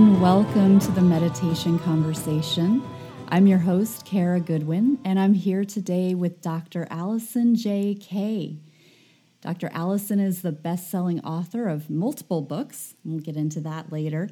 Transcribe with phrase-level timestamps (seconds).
[0.00, 2.82] and welcome to the Meditation Conversation.
[3.28, 6.86] I'm your host, Kara Goodwin, and I'm here today with Dr.
[6.88, 7.94] Alison J.
[8.00, 8.56] Kay.
[9.42, 9.68] Dr.
[9.74, 12.94] Alison is the best selling author of multiple books.
[13.04, 14.30] We'll get into that later.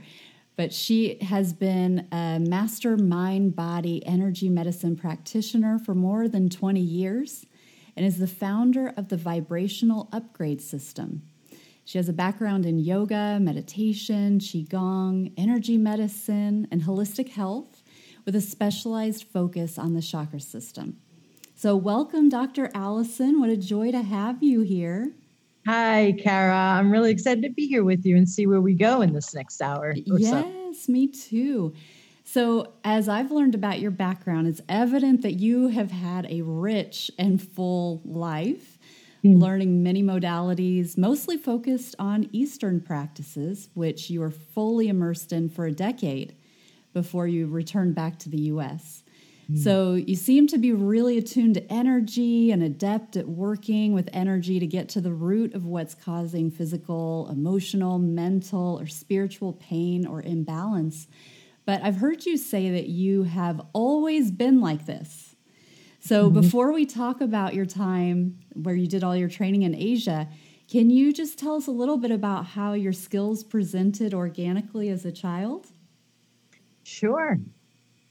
[0.56, 6.80] But she has been a master mind body energy medicine practitioner for more than 20
[6.80, 7.44] years
[7.94, 11.24] and is the founder of the Vibrational Upgrade System.
[11.88, 17.83] She has a background in yoga, meditation, qigong, energy medicine, and holistic health
[18.27, 20.98] with a specialized focus on the chakra system.
[21.55, 22.70] So, welcome, Dr.
[22.74, 23.41] Alison.
[23.41, 25.12] What a joy to have you here.
[25.67, 26.55] Hi, Kara.
[26.55, 29.34] I'm really excited to be here with you and see where we go in this
[29.34, 29.95] next hour.
[29.97, 30.92] Yes, so.
[30.92, 31.73] me too.
[32.23, 37.11] So, as I've learned about your background, it's evident that you have had a rich
[37.19, 38.67] and full life
[39.24, 39.41] mm.
[39.41, 45.66] learning many modalities, mostly focused on Eastern practices, which you were fully immersed in for
[45.66, 46.34] a decade
[46.92, 49.02] before you returned back to the US.
[49.50, 49.58] Mm.
[49.58, 54.58] So you seem to be really attuned to energy and adept at working with energy
[54.58, 60.22] to get to the root of what's causing physical, emotional, mental, or spiritual pain or
[60.22, 61.06] imbalance.
[61.64, 65.27] But I've heard you say that you have always been like this.
[66.00, 66.41] So, mm-hmm.
[66.41, 70.28] before we talk about your time where you did all your training in Asia,
[70.68, 75.05] can you just tell us a little bit about how your skills presented organically as
[75.05, 75.66] a child?
[76.84, 77.38] Sure.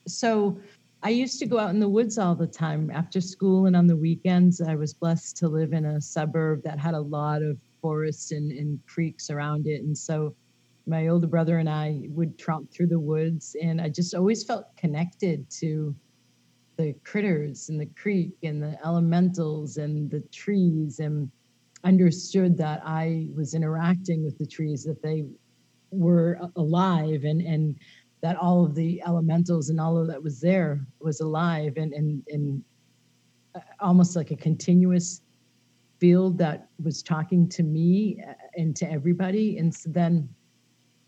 [0.08, 0.60] So,
[1.04, 3.88] I used to go out in the woods all the time after school and on
[3.88, 4.60] the weekends.
[4.62, 8.52] I was blessed to live in a suburb that had a lot of forests and,
[8.52, 9.84] and creeks around it.
[9.84, 10.36] And so,
[10.88, 14.76] my older brother and I would tromp through the woods, and I just always felt
[14.78, 15.96] connected to
[16.78, 21.30] the critters and the creek and the elementals and the trees and
[21.84, 25.26] understood that I was interacting with the trees, that they
[25.92, 27.78] were alive and, and
[28.22, 32.24] that all of the elementals and all of that was there was alive and, and,
[32.30, 32.64] and
[33.56, 35.22] uh, almost like a continuous
[36.00, 39.58] field that was talking to me uh, and to everybody.
[39.58, 40.30] And so then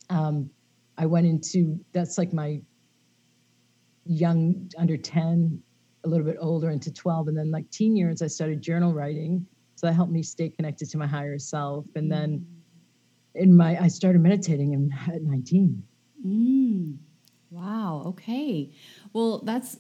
[0.10, 0.50] um,
[0.98, 2.62] I went into that's like my
[4.10, 5.62] young under 10
[6.04, 9.46] a little bit older into 12 and then like teen years i started journal writing.
[9.76, 11.86] So that helped me stay connected to my higher self.
[11.96, 12.46] And then
[13.36, 15.84] in my i started meditating in, at 19
[16.26, 16.98] mm.
[17.52, 18.04] wow.
[18.08, 18.74] Okay.
[19.14, 19.78] Well that's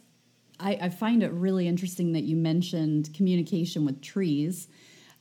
[0.59, 4.68] I, I find it really interesting that you mentioned communication with trees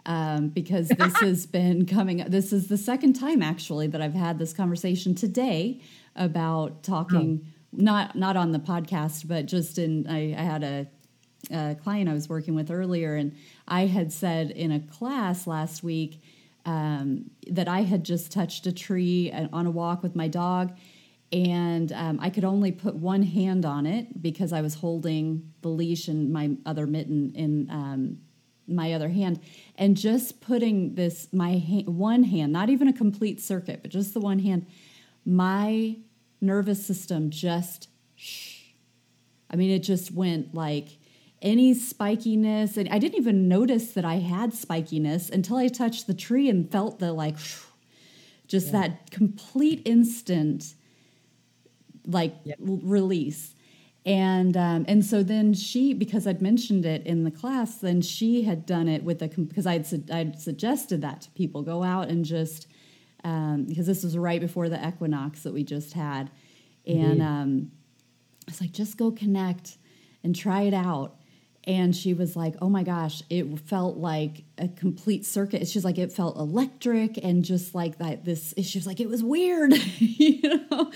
[0.04, 4.38] um, because this has been coming this is the second time actually that i've had
[4.38, 5.80] this conversation today
[6.16, 10.86] about talking oh not not on the podcast, but just in I, I had a,
[11.50, 13.36] a, client I was working with earlier, and
[13.66, 16.22] I had said in a class last week
[16.64, 20.76] um, that I had just touched a tree uh, on a walk with my dog,
[21.30, 25.68] and um, I could only put one hand on it because I was holding the
[25.68, 28.18] leash and my other mitten in um,
[28.66, 29.40] my other hand,
[29.76, 34.14] and just putting this my ha- one hand, not even a complete circuit, but just
[34.14, 34.66] the one hand,
[35.26, 35.96] my
[36.40, 38.54] nervous system just shh.
[39.50, 40.98] I mean, it just went like
[41.40, 42.76] any spikiness.
[42.76, 46.70] And I didn't even notice that I had spikiness until I touched the tree and
[46.70, 47.36] felt the like,
[48.46, 48.72] just yeah.
[48.72, 50.74] that complete instant
[52.06, 52.58] like yep.
[52.60, 53.54] release.
[54.06, 58.42] And um, and so then she, because I'd mentioned it in the class, then she
[58.42, 62.24] had done it with a because I'd I'd suggested that to people go out and
[62.24, 62.66] just
[63.24, 66.30] um, because this was right before the equinox that we just had.
[66.86, 67.70] And um,
[68.46, 69.76] I was like, just go connect
[70.24, 71.16] and try it out.
[71.64, 75.68] And she was like, oh my gosh, it felt like a complete circuit.
[75.68, 78.24] She's like, it felt electric and just like that.
[78.24, 80.90] This, she was like, it was weird, you know?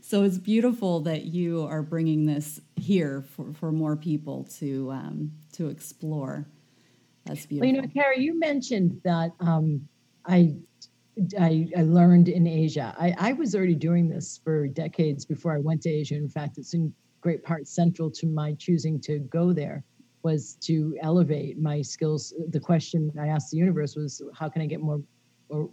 [0.00, 5.32] So it's beautiful that you are bringing this here for, for more people to, um,
[5.52, 6.46] to explore.
[7.26, 7.68] That's beautiful.
[7.68, 9.86] Well, you know, Kara, you mentioned that um,
[10.24, 10.54] I
[11.40, 12.94] I, I, learned in Asia.
[12.98, 16.14] I, I, was already doing this for decades before I went to Asia.
[16.14, 16.92] In fact, it's in
[17.22, 19.82] great part central to my choosing to go there
[20.22, 22.34] was to elevate my skills.
[22.50, 25.00] The question I asked the universe was, how can I get more,
[25.48, 25.70] or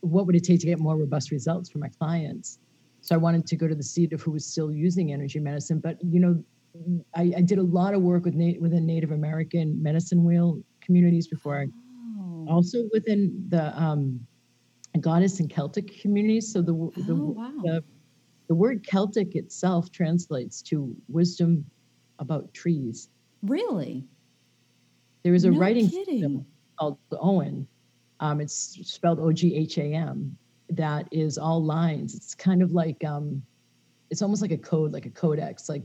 [0.00, 2.58] what would it take to get more robust results for my clients?
[3.00, 5.78] So I wanted to go to the seat of who was still using energy medicine.
[5.80, 6.44] But you know,
[7.16, 11.26] I, I did a lot of work with na- within Native American medicine wheel communities
[11.26, 11.66] before I,
[12.20, 12.46] oh.
[12.48, 14.20] also within the um,
[14.98, 16.52] goddess in Celtic communities.
[16.52, 17.52] So the oh, the, wow.
[17.62, 17.84] the,
[18.48, 21.64] the word Celtic itself translates to wisdom
[22.18, 23.08] about trees.
[23.42, 24.06] Really?
[25.22, 26.20] There is a no writing kidding.
[26.20, 26.46] system
[26.78, 27.66] called the Ogham.
[28.20, 30.36] Um, it's spelled O G H A M.
[30.76, 32.14] that is all lines.
[32.14, 33.42] It's kind of like um,
[34.10, 35.82] it's almost like a code, like a codex, like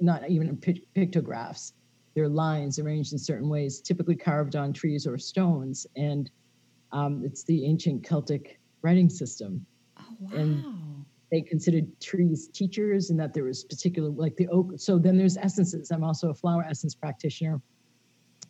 [0.00, 0.56] not even
[0.94, 1.74] pictographs.
[2.14, 6.30] They're lines arranged in certain ways, typically carved on trees or stones, and
[6.92, 9.64] um, it's the ancient Celtic writing system.
[9.98, 10.38] Oh, wow.
[10.38, 14.72] And they considered trees teachers, and that there was particular like the oak.
[14.76, 15.90] So then there's essences.
[15.90, 17.60] I'm also a flower essence practitioner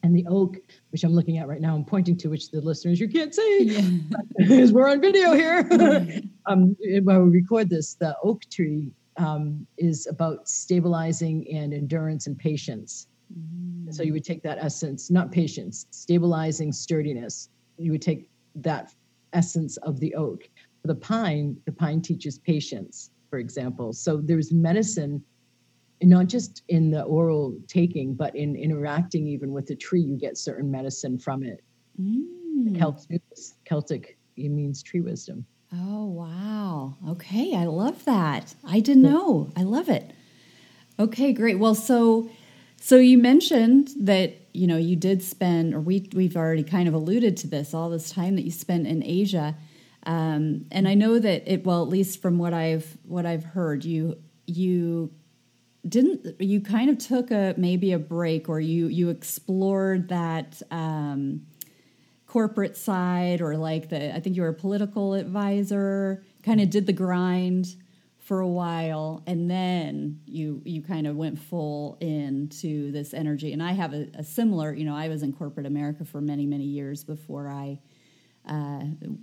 [0.02, 0.56] and the oak,
[0.90, 4.02] which I'm looking at right now, I'm pointing to, which the listeners you can't see
[4.38, 5.68] because we're on video here.
[6.46, 12.38] um, while we record this, the oak tree um, is about stabilizing and endurance and
[12.38, 13.08] patience.
[13.36, 13.92] Mm.
[13.92, 17.48] So you would take that essence, not patience, stabilizing sturdiness.
[17.78, 18.92] You would take that
[19.32, 20.48] essence of the oak.
[20.84, 23.92] The pine, the pine teaches patience, for example.
[23.92, 25.22] So there's medicine
[26.02, 30.38] not just in the oral taking, but in interacting even with the tree, you get
[30.38, 31.62] certain medicine from it.
[32.00, 32.78] Mm.
[32.78, 33.22] Celtic,
[33.64, 35.44] Celtic it means tree wisdom.
[35.72, 36.96] Oh wow!
[37.08, 38.54] Okay, I love that.
[38.64, 39.50] I didn't know.
[39.56, 40.12] I love it.
[40.98, 41.58] Okay, great.
[41.58, 42.30] Well, so
[42.80, 46.94] so you mentioned that you know you did spend, or we we've already kind of
[46.94, 49.56] alluded to this, all this time that you spent in Asia.
[50.04, 53.84] Um, and I know that it well, at least from what I've what I've heard,
[53.84, 55.12] you you
[55.86, 61.46] didn't you kind of took a maybe a break or you you explored that um,
[62.26, 66.86] corporate side or like the I think you were a political advisor kind of did
[66.86, 67.74] the grind
[68.28, 73.62] for a while and then you you kind of went full into this energy and
[73.62, 76.64] I have a, a similar you know I was in corporate America for many many
[76.64, 77.80] years before I
[78.46, 78.82] uh,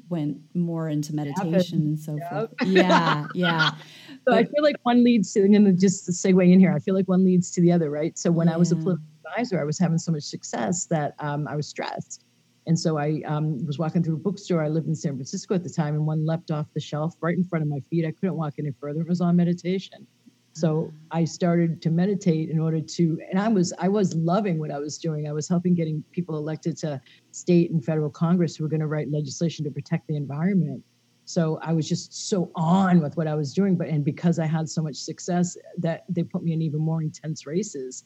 [0.09, 2.29] went more into meditation and so yep.
[2.29, 2.49] forth.
[2.63, 3.71] Yeah, yeah.
[4.09, 6.77] so but, I feel like one leads to, and just to segue in here, I
[6.77, 8.15] feel like one leads to the other, right?
[8.19, 8.53] So when yeah.
[8.53, 11.67] I was a political advisor, I was having so much success that um, I was
[11.67, 12.24] stressed.
[12.67, 14.63] And so I um, was walking through a bookstore.
[14.63, 17.37] I lived in San Francisco at the time, and one leapt off the shelf right
[17.37, 18.05] in front of my feet.
[18.05, 19.01] I couldn't walk any further.
[19.01, 20.07] It was on meditation.
[20.53, 24.71] So I started to meditate in order to, and I was I was loving what
[24.71, 25.27] I was doing.
[25.27, 27.01] I was helping getting people elected to
[27.31, 30.81] state and federal Congress who were going to write legislation to protect the environment.
[31.25, 34.45] So I was just so on with what I was doing, but and because I
[34.45, 38.05] had so much success, that they put me in even more intense races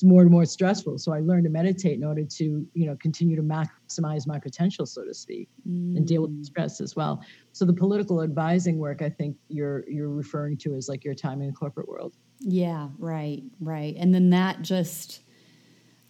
[0.00, 0.96] it's more and more stressful.
[0.96, 4.86] So I learned to meditate in order to, you know, continue to maximize my potential,
[4.86, 5.94] so to speak, mm.
[5.94, 6.42] and deal with mm.
[6.46, 7.22] stress as well.
[7.52, 11.42] So the political advising work, I think you're you're referring to as like your time
[11.42, 12.16] in the corporate world.
[12.38, 13.94] Yeah, right, right.
[13.98, 15.20] And then that just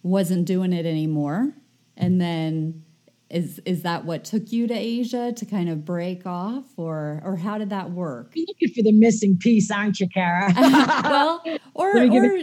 [0.03, 1.51] wasn't doing it anymore.
[1.97, 2.85] And then
[3.29, 7.35] is is that what took you to Asia to kind of break off or or
[7.35, 8.31] how did that work?
[8.35, 10.53] You're looking for the missing piece, aren't you, Kara?
[10.57, 11.43] well,
[11.73, 12.39] or or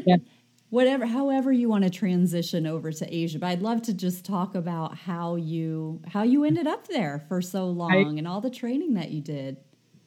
[0.70, 4.54] whatever however you want to transition over to asia but i'd love to just talk
[4.54, 8.50] about how you how you ended up there for so long I, and all the
[8.50, 9.56] training that you did.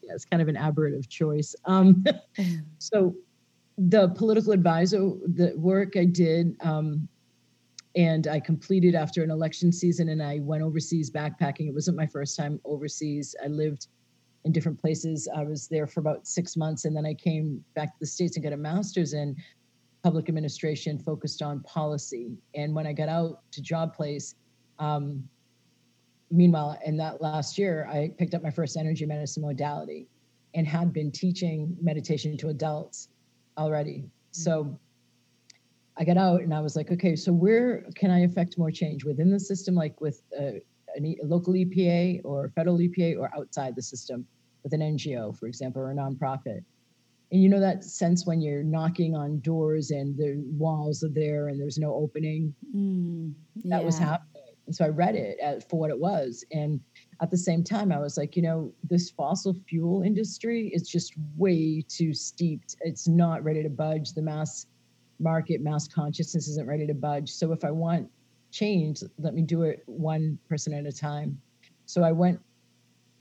[0.01, 1.55] Yeah it's kind of an aberrative choice.
[1.65, 2.03] Um,
[2.79, 3.15] so
[3.77, 7.07] the political advisor the work i did um,
[7.95, 11.67] and i completed after an election season and i went overseas backpacking.
[11.67, 13.35] It wasn't my first time overseas.
[13.43, 13.87] I lived
[14.43, 15.29] in different places.
[15.35, 18.35] I was there for about six months and then i came back to the states
[18.35, 19.35] and got a master's in
[20.03, 22.31] public administration focused on policy.
[22.55, 24.35] And when I got out to job place,
[24.79, 25.27] um,
[26.31, 30.07] meanwhile, in that last year, I picked up my first energy medicine modality
[30.55, 33.09] and had been teaching meditation to adults
[33.57, 33.99] already.
[33.99, 34.07] Mm-hmm.
[34.31, 34.79] So
[35.97, 39.03] I got out and I was like, okay, so where can I affect more change
[39.03, 40.61] within the system, like with a,
[40.97, 44.25] a local EPA or federal EPA, or outside the system
[44.63, 46.63] with an NGO, for example, or a nonprofit?
[47.31, 51.47] And you know that sense when you're knocking on doors and the walls are there
[51.47, 52.53] and there's no opening?
[52.75, 53.77] Mm, yeah.
[53.77, 54.27] that was happening.
[54.67, 56.45] And so i read it as, for what it was.
[56.51, 56.79] And
[57.21, 61.13] at the same time i was like you know this fossil fuel industry is just
[61.37, 62.75] way too steeped.
[62.81, 64.13] It's not ready to budge.
[64.13, 64.67] The mass
[65.19, 67.29] market mass consciousness isn't ready to budge.
[67.29, 68.09] So if i want
[68.51, 71.39] change let me do it one person at a time.
[71.85, 72.41] So i went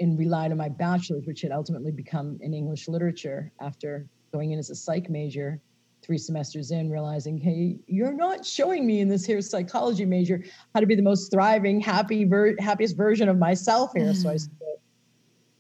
[0.01, 4.59] and relied on my bachelor's, which had ultimately become in English literature after going in
[4.59, 5.61] as a psych major
[6.03, 10.43] three semesters in, realizing, hey, you're not showing me in this here psychology major
[10.75, 14.15] how to be the most thriving, happy, ver- happiest version of myself here.
[14.15, 14.49] So I mm.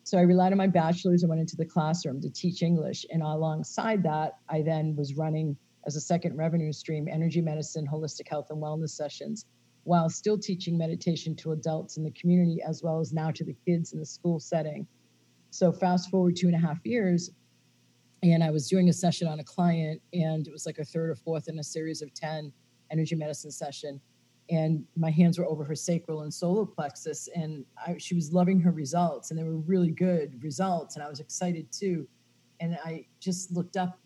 [0.02, 3.04] so I relied on my bachelor's and went into the classroom to teach English.
[3.10, 5.56] And alongside that, I then was running
[5.86, 9.44] as a second revenue stream energy medicine, holistic health, and wellness sessions
[9.84, 13.56] while still teaching meditation to adults in the community as well as now to the
[13.66, 14.86] kids in the school setting.
[15.50, 17.30] So, fast forward two and a half years,
[18.22, 21.10] and I was doing a session on a client, and it was like a third
[21.10, 22.52] or fourth in a series of 10
[22.90, 24.00] energy medicine session.
[24.50, 28.58] and my hands were over her sacral and solar plexus and I, she was loving
[28.60, 32.08] her results and they were really good results and i was excited too
[32.58, 33.98] and i just looked up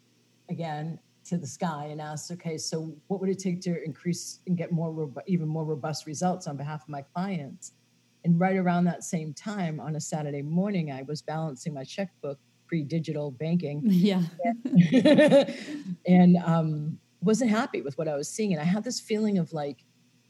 [0.50, 4.56] again to the sky and asked okay so what would it take to increase and
[4.56, 7.72] get more even more robust results on behalf of my clients
[8.24, 12.38] and right around that same time on a saturday morning i was balancing my checkbook
[12.66, 14.22] pre-digital banking Yeah.
[16.06, 19.52] and um, wasn't happy with what i was seeing and i had this feeling of
[19.52, 19.84] like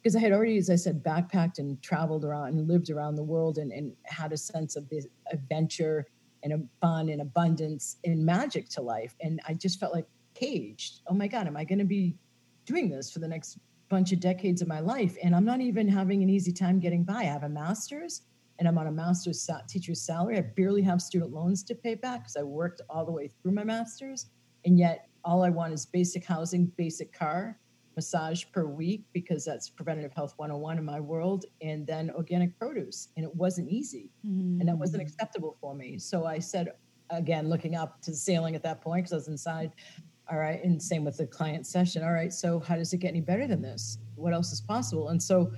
[0.04, 3.22] because I had already, as I said, backpacked and traveled around and lived around the
[3.22, 6.06] world and, and had a sense of this adventure
[6.42, 9.16] and a fun and abundance and magic to life.
[9.22, 10.04] And I just felt like
[10.34, 11.00] caged.
[11.06, 12.16] Oh my God, am I going to be
[12.66, 15.16] doing this for the next bunch of decades of my life?
[15.22, 17.20] And I'm not even having an easy time getting by.
[17.20, 18.22] I have a master's
[18.58, 20.38] and I'm on a master's teacher's salary.
[20.38, 23.52] I barely have student loans to pay back because I worked all the way through
[23.52, 24.26] my master's.
[24.64, 27.58] And yet, all I want is basic housing, basic car,
[27.96, 33.08] massage per week because that's preventative health 101 in my world and then organic produce
[33.16, 34.60] and it wasn't easy mm-hmm.
[34.60, 36.72] and that wasn't acceptable for me so i said
[37.10, 39.70] again looking up to the ceiling at that point because i was inside
[40.30, 42.02] all right and same with the client session.
[42.02, 43.98] All right so how does it get any better than this?
[44.14, 45.08] What else is possible?
[45.08, 45.52] And so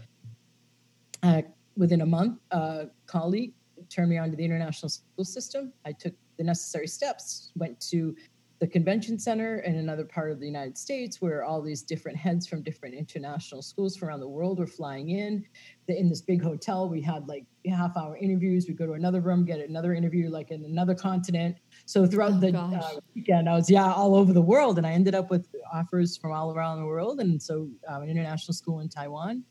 [1.22, 1.42] uh,
[1.76, 3.52] within a month a colleague
[3.88, 5.72] turned me on to the international school system.
[5.84, 8.14] I took the necessary steps went to
[8.58, 12.46] the convention center in another part of the United States where all these different heads
[12.46, 15.44] from different international schools from around the world were flying in.
[15.88, 18.66] In this big hotel, we had like half hour interviews.
[18.66, 21.56] We go to another room, get another interview like in another continent.
[21.84, 24.78] So throughout oh, the uh, weekend, I was, yeah, all over the world.
[24.78, 27.20] And I ended up with offers from all around the world.
[27.20, 29.44] And so um, an international school in Taiwan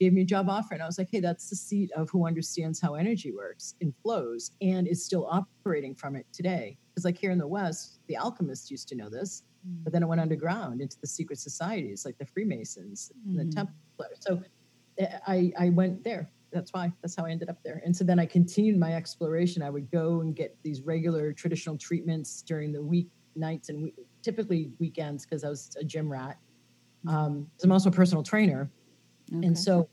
[0.00, 0.74] gave me a job offer.
[0.74, 3.94] And I was like, hey, that's the seat of who understands how energy works and
[4.02, 6.76] flows and is still operating from it today.
[6.98, 9.84] Because, like here in the West, the alchemists used to know this, mm-hmm.
[9.84, 13.38] but then it went underground into the secret societies like the Freemasons mm-hmm.
[13.38, 14.08] and the Templar.
[14.18, 14.42] So
[14.98, 16.28] eh, I, I went there.
[16.52, 16.92] That's why.
[17.00, 17.80] That's how I ended up there.
[17.84, 19.62] And so then I continued my exploration.
[19.62, 23.94] I would go and get these regular traditional treatments during the week nights and we,
[24.22, 26.36] typically weekends because I was a gym rat.
[27.06, 27.16] Mm-hmm.
[27.16, 28.68] Um, I'm also a personal trainer.
[29.32, 29.46] Okay.
[29.46, 29.88] And so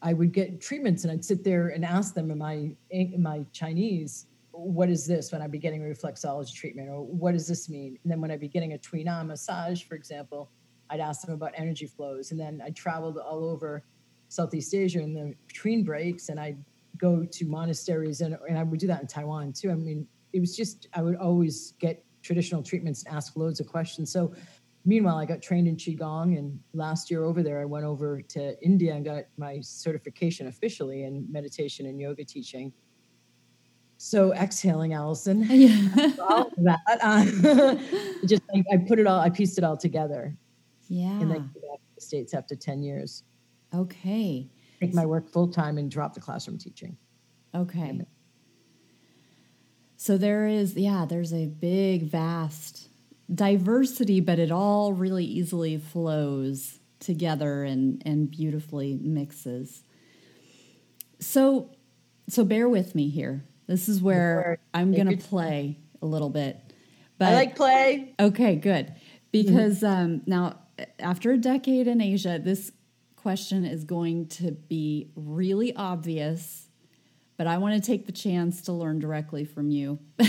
[0.00, 3.44] I would get treatments and I'd sit there and ask them in my in my
[3.52, 4.27] Chinese,
[4.58, 7.98] what is this when I'd be getting reflexology treatment or what does this mean?
[8.02, 10.50] And then when I'd be getting a Tui Na massage, for example,
[10.90, 12.30] I'd ask them about energy flows.
[12.30, 13.84] And then I traveled all over
[14.28, 16.62] Southeast Asia in the between breaks and I'd
[16.96, 19.70] go to monasteries and, and I would do that in Taiwan too.
[19.70, 23.66] I mean, it was just, I would always get traditional treatments and ask loads of
[23.66, 24.10] questions.
[24.12, 24.34] So
[24.84, 26.36] meanwhile, I got trained in Qigong.
[26.36, 31.04] And last year over there, I went over to India and got my certification officially
[31.04, 32.72] in meditation and yoga teaching.
[33.98, 35.42] So exhaling, Alison.
[35.50, 36.12] Yeah.
[36.20, 38.20] all that.
[38.26, 40.36] Just I, I, put it all, I pieced it all together.
[40.88, 41.20] Yeah.
[41.20, 43.24] And then came back to the States after 10 years.
[43.74, 44.48] Okay.
[44.80, 46.96] Take my work full time and drop the classroom teaching.
[47.54, 48.00] Okay.
[49.96, 52.88] So there is, yeah, there's a big, vast
[53.34, 59.82] diversity, but it all really easily flows together and, and beautifully mixes.
[61.18, 61.72] So,
[62.28, 63.44] so bear with me here.
[63.68, 66.60] This is where I'm going to play a little bit.
[67.18, 68.14] But, I like play.
[68.18, 68.92] Okay, good.
[69.30, 70.04] Because mm-hmm.
[70.04, 70.58] um, now,
[70.98, 72.72] after a decade in Asia, this
[73.14, 76.68] question is going to be really obvious,
[77.36, 80.00] but I want to take the chance to learn directly from you.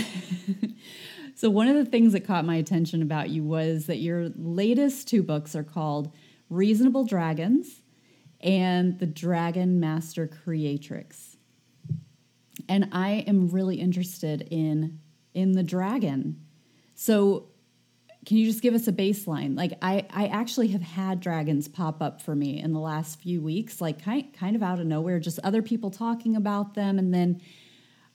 [1.40, 5.08] So, one of the things that caught my attention about you was that your latest
[5.08, 6.12] two books are called
[6.50, 7.80] Reasonable Dragons
[8.42, 11.29] and The Dragon Master Creatrix.
[12.68, 15.00] And I am really interested in
[15.32, 16.44] in the dragon.
[16.94, 17.46] So,
[18.26, 19.56] can you just give us a baseline?
[19.56, 23.40] Like I I actually have had dragons pop up for me in the last few
[23.40, 27.14] weeks, like kind kind of out of nowhere, just other people talking about them and
[27.14, 27.40] then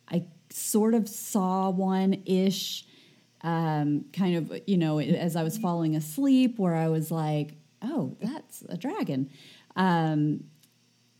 [0.07, 2.85] I sort of saw one ish
[3.41, 8.17] um, kind of, you know, as I was falling asleep, where I was like, oh,
[8.19, 9.29] that's a dragon.
[9.75, 10.45] Um,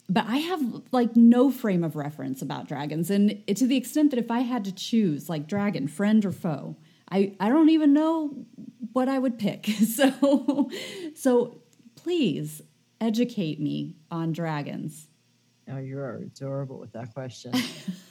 [0.08, 3.10] but I have like no frame of reference about dragons.
[3.10, 6.78] And to the extent that if I had to choose like dragon, friend or foe,
[7.10, 8.46] I, I don't even know
[8.94, 9.66] what I would pick.
[9.86, 10.70] So,
[11.16, 11.62] so
[11.96, 12.62] please
[13.02, 15.08] educate me on dragons.
[15.70, 17.54] Oh, you're adorable with that question.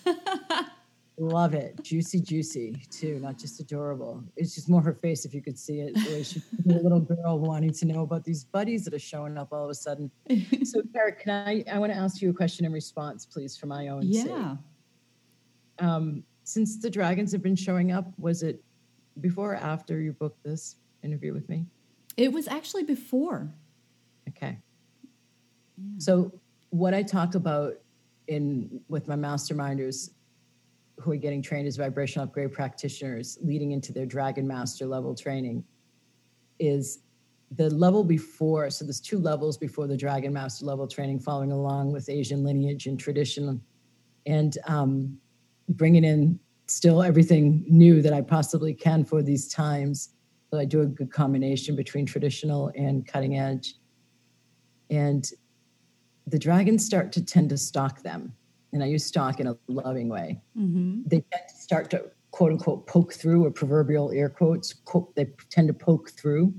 [1.17, 1.81] Love it.
[1.83, 4.25] Juicy, juicy too, not just adorable.
[4.37, 5.95] It's just more her face if you could see it.
[5.95, 9.39] The way she's a little girl wanting to know about these buddies that are showing
[9.39, 10.11] up all of a sudden.
[10.65, 11.65] so, Kara, can I?
[11.71, 14.23] I want to ask you a question in response, please, for my own yeah.
[14.23, 14.59] sake.
[15.79, 18.63] Um, since the dragons have been showing up, was it
[19.21, 21.65] before or after you booked this interview with me?
[22.17, 23.55] It was actually before.
[24.29, 24.59] Okay.
[25.77, 25.85] Yeah.
[25.99, 26.33] So
[26.71, 27.75] what I talk about
[28.27, 30.11] in with my masterminders
[31.01, 35.65] who are getting trained as vibrational upgrade practitioners leading into their dragon master level training
[36.59, 37.01] is
[37.57, 41.93] the level before so there's two levels before the dragon master level training following along
[41.93, 43.61] with asian lineage and tradition
[44.27, 45.19] and um,
[45.69, 50.11] bringing in still everything new that i possibly can for these times.
[50.51, 53.75] So i do a good combination between traditional and cutting edge.
[54.91, 55.29] And
[56.27, 58.35] the dragons start to tend to stalk them
[58.75, 60.41] and I use stalk in a loving way.
[60.59, 61.03] Mm-hmm.
[61.07, 65.29] They tend to start to quote unquote poke through, or proverbial air quotes, quote, they
[65.49, 66.53] tend to poke through.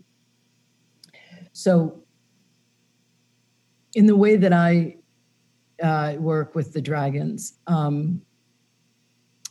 [1.51, 2.01] So,
[3.93, 4.95] in the way that I
[5.83, 8.21] uh, work with the dragons, um,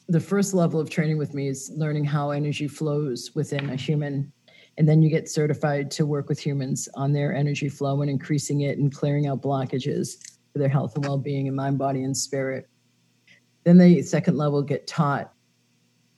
[0.09, 4.33] the first level of training with me is learning how energy flows within a human.
[4.77, 8.63] And then you get certified to work with humans on their energy flow and increasing
[8.63, 10.17] it and clearing out blockages
[10.55, 12.69] for their health and well-being in mind body and spirit.
[13.65, 15.33] Then they second level get taught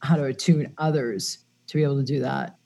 [0.00, 1.38] how to attune others
[1.68, 2.56] to be able to do that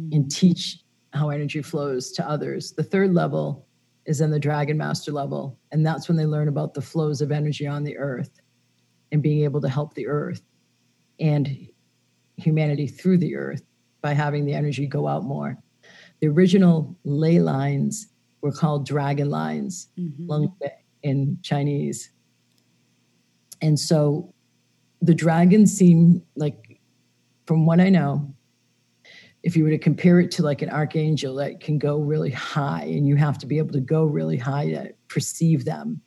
[0.00, 0.14] mm-hmm.
[0.14, 0.78] and teach
[1.12, 2.72] how energy flows to others.
[2.72, 3.66] The third level
[4.04, 7.32] is in the dragon master level and that's when they learn about the flows of
[7.32, 8.40] energy on the earth
[9.10, 10.42] and being able to help the earth
[11.18, 11.66] and
[12.36, 13.62] humanity through the earth
[14.02, 15.58] by having the energy go out more.
[16.20, 18.06] The original ley lines
[18.46, 20.46] were called dragon lines mm-hmm.
[21.02, 22.10] in Chinese.
[23.60, 24.32] And so
[25.02, 26.80] the dragons seem like,
[27.46, 28.32] from what I know,
[29.42, 32.84] if you were to compare it to like an archangel that can go really high,
[32.84, 36.00] and you have to be able to go really high to perceive them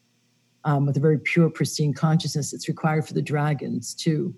[0.66, 4.34] um, with a very pure, pristine consciousness, it's required for the dragons too.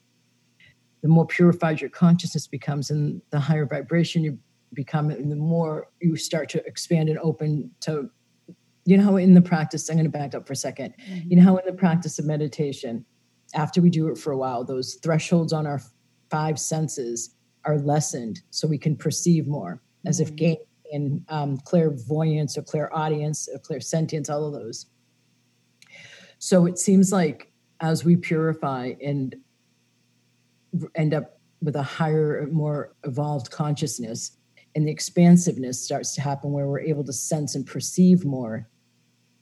[1.02, 4.38] The more purified your consciousness becomes and the higher vibration you
[4.74, 8.10] become the more you start to expand and open to
[8.86, 11.30] you know how in the practice i'm going to back up for a 2nd mm-hmm.
[11.30, 13.06] you know how in the practice of meditation
[13.54, 15.82] after we do it for a while those thresholds on our
[16.30, 20.08] five senses are lessened so we can perceive more mm-hmm.
[20.08, 20.36] as if mm-hmm.
[20.36, 20.58] gain
[20.92, 24.88] in um, clairvoyance or clairaudience or clairsentience all of those
[26.40, 29.36] so it seems like as we purify and
[30.96, 34.38] end up with a higher more evolved consciousness
[34.76, 38.68] and the expansiveness starts to happen where we're able to sense and perceive more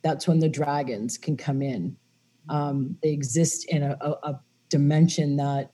[0.01, 1.95] that's when the dragons can come in.
[2.49, 5.71] Um, they exist in a, a, a, dimension that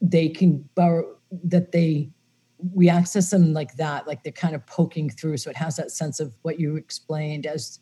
[0.00, 1.04] they can borrow
[1.44, 2.08] that they
[2.72, 5.36] we access them like that like they're kind of poking through.
[5.36, 7.78] So it has that sense of what you explained as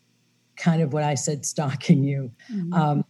[0.57, 2.31] kind of what i said stalking you.
[2.51, 2.73] Mm-hmm.
[2.73, 3.05] um,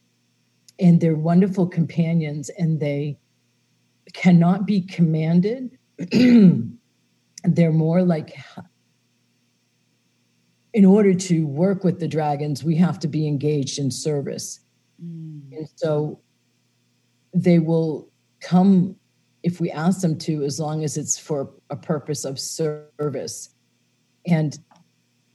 [0.77, 3.17] and they're wonderful companions and they
[4.13, 5.77] cannot be commanded
[7.47, 8.35] they're more like
[10.73, 14.59] in order to work with the dragons we have to be engaged in service
[15.03, 15.41] mm.
[15.51, 16.19] and so
[17.33, 18.09] they will
[18.41, 18.95] come
[19.43, 23.49] if we ask them to as long as it's for a purpose of service
[24.27, 24.59] and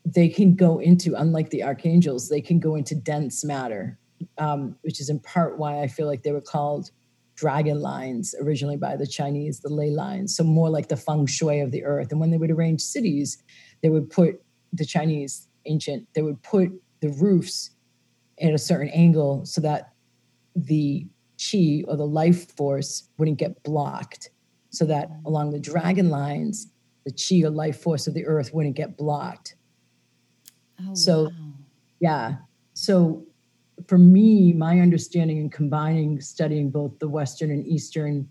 [0.05, 3.99] they can go into unlike the archangels they can go into dense matter
[4.37, 6.91] um, which is in part why i feel like they were called
[7.41, 11.61] dragon lines originally by the Chinese, the ley lines, so more like the feng shui
[11.61, 12.11] of the earth.
[12.11, 13.43] And when they would arrange cities,
[13.83, 14.43] they would put
[14.75, 17.71] the Chinese ancient, they would put the roofs
[18.43, 19.95] at a certain angle so that
[20.55, 21.07] the
[21.39, 24.29] chi or the life force wouldn't get blocked,
[24.69, 26.67] so that along the dragon lines,
[27.07, 29.55] the chi or life force of the earth wouldn't get blocked.
[30.79, 31.31] Oh, so, wow.
[32.01, 32.35] yeah.
[32.75, 33.25] So
[33.89, 38.31] for me, my understanding and combining studying both the Western and Eastern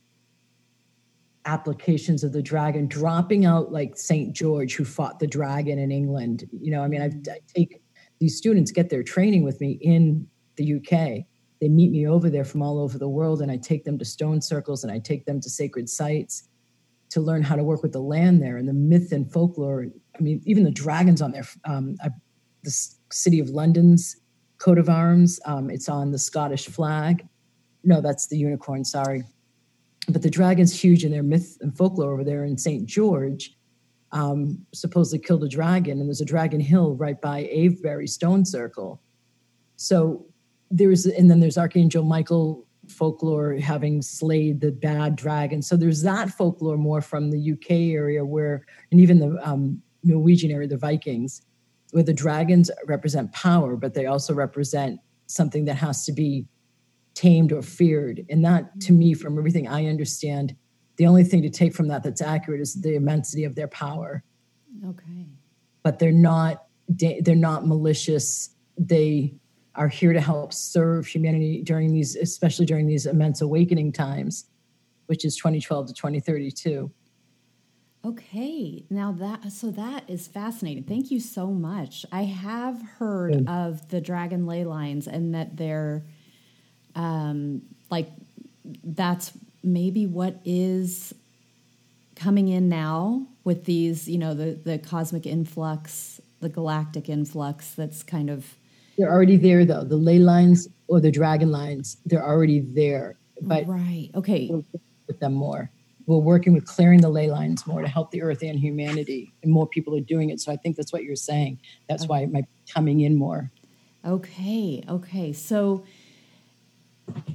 [1.46, 4.36] applications of the dragon, dropping out like St.
[4.36, 6.48] George, who fought the dragon in England.
[6.52, 7.82] You know, I mean, I've, I take
[8.20, 11.26] these students get their training with me in the UK.
[11.62, 14.06] They meet me over there from all over the world, and I take them to
[14.06, 16.48] stone circles and I take them to sacred sites
[17.10, 19.88] to learn how to work with the land there and the myth and folklore.
[20.18, 21.48] I mean, even the dragons on there.
[21.66, 22.10] Um, I,
[22.64, 22.72] the
[23.12, 24.18] city of London's
[24.60, 25.40] coat of arms.
[25.46, 27.28] Um, it's on the Scottish flag.
[27.84, 29.24] No, that's the unicorn, sorry.
[30.08, 32.86] But the dragon's huge in their myth and folklore over there in St.
[32.86, 33.56] George.
[34.12, 39.00] Um, supposedly killed a dragon, and there's a dragon hill right by Avebury Stone Circle.
[39.76, 40.26] So
[40.72, 45.62] there's, and then there's Archangel Michael folklore having slayed the bad dragon.
[45.62, 50.52] So there's that folklore more from the UK area where, and even the um, Norwegian
[50.52, 51.44] area, the Vikings
[51.92, 56.48] where the dragons represent power, but they also represent something that has to be
[57.16, 58.26] tamed or feared.
[58.30, 60.56] And that, to me, from everything I understand,
[60.98, 64.24] the only thing to take from that that's accurate is the immensity of their power.
[64.88, 65.28] Okay.
[65.84, 68.50] But they're not they're not malicious
[68.80, 69.36] they
[69.76, 74.46] are here to help serve humanity during these, especially during these immense awakening times,
[75.06, 76.92] which is 2012 to 2032.
[78.06, 80.84] Okay, now that so that is fascinating.
[80.84, 82.06] Thank you so much.
[82.14, 86.06] I have heard of the dragon ley lines and that they're
[86.96, 88.10] um like
[88.86, 89.34] that's
[89.64, 91.14] maybe what is
[92.16, 98.02] coming in now with these, you know, the the cosmic influx, the galactic influx that's
[98.02, 98.56] kind of
[98.98, 99.84] they're already there though.
[99.84, 103.18] The ley lines or the dragon lines, they're already there.
[103.42, 104.10] But right.
[104.16, 104.50] Okay.
[105.08, 105.70] With them more
[106.10, 109.52] we're working with clearing the ley lines more to help the earth and humanity and
[109.52, 110.42] more people are doing it.
[110.42, 111.60] So i think that's what you're saying.
[111.88, 112.10] That's okay.
[112.10, 113.52] why it might be coming in more.
[114.04, 115.34] Okay okay.
[115.34, 115.86] So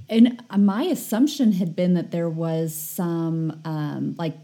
[0.09, 4.37] and my assumption had been that there was some um, like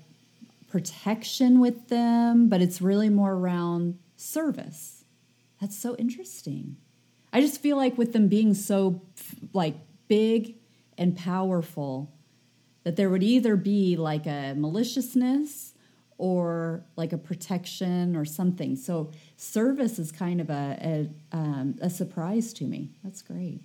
[0.69, 5.05] protection with them but it's really more around service.
[5.61, 6.77] That's so interesting.
[7.33, 9.03] I just feel like with them being so
[9.53, 9.75] like
[10.07, 10.55] big
[10.97, 12.13] and powerful
[12.85, 15.75] that there would either be like a maliciousness
[16.19, 18.77] or like a protection or something.
[18.77, 22.91] So service is kind of a a, um, a surprise to me.
[23.03, 23.61] That's great.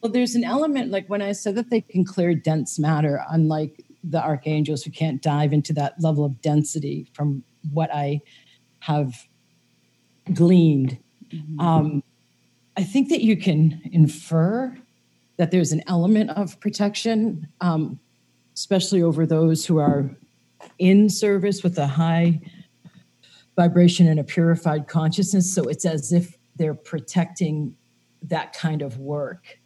[0.00, 3.84] Well, there's an element like when I said that they can clear dense matter, unlike
[4.04, 8.20] the archangels who can't dive into that level of density from what I
[8.80, 9.26] have
[10.32, 10.98] gleaned.
[11.32, 11.60] Mm-hmm.
[11.60, 12.02] Um,
[12.76, 14.76] I think that you can infer
[15.36, 17.48] that there's an element of protection.
[17.60, 17.98] Um,
[18.58, 20.10] especially over those who are
[20.80, 22.40] in service with a high
[23.54, 25.54] vibration and a purified consciousness.
[25.54, 27.76] So it's as if they're protecting
[28.22, 29.60] that kind of work.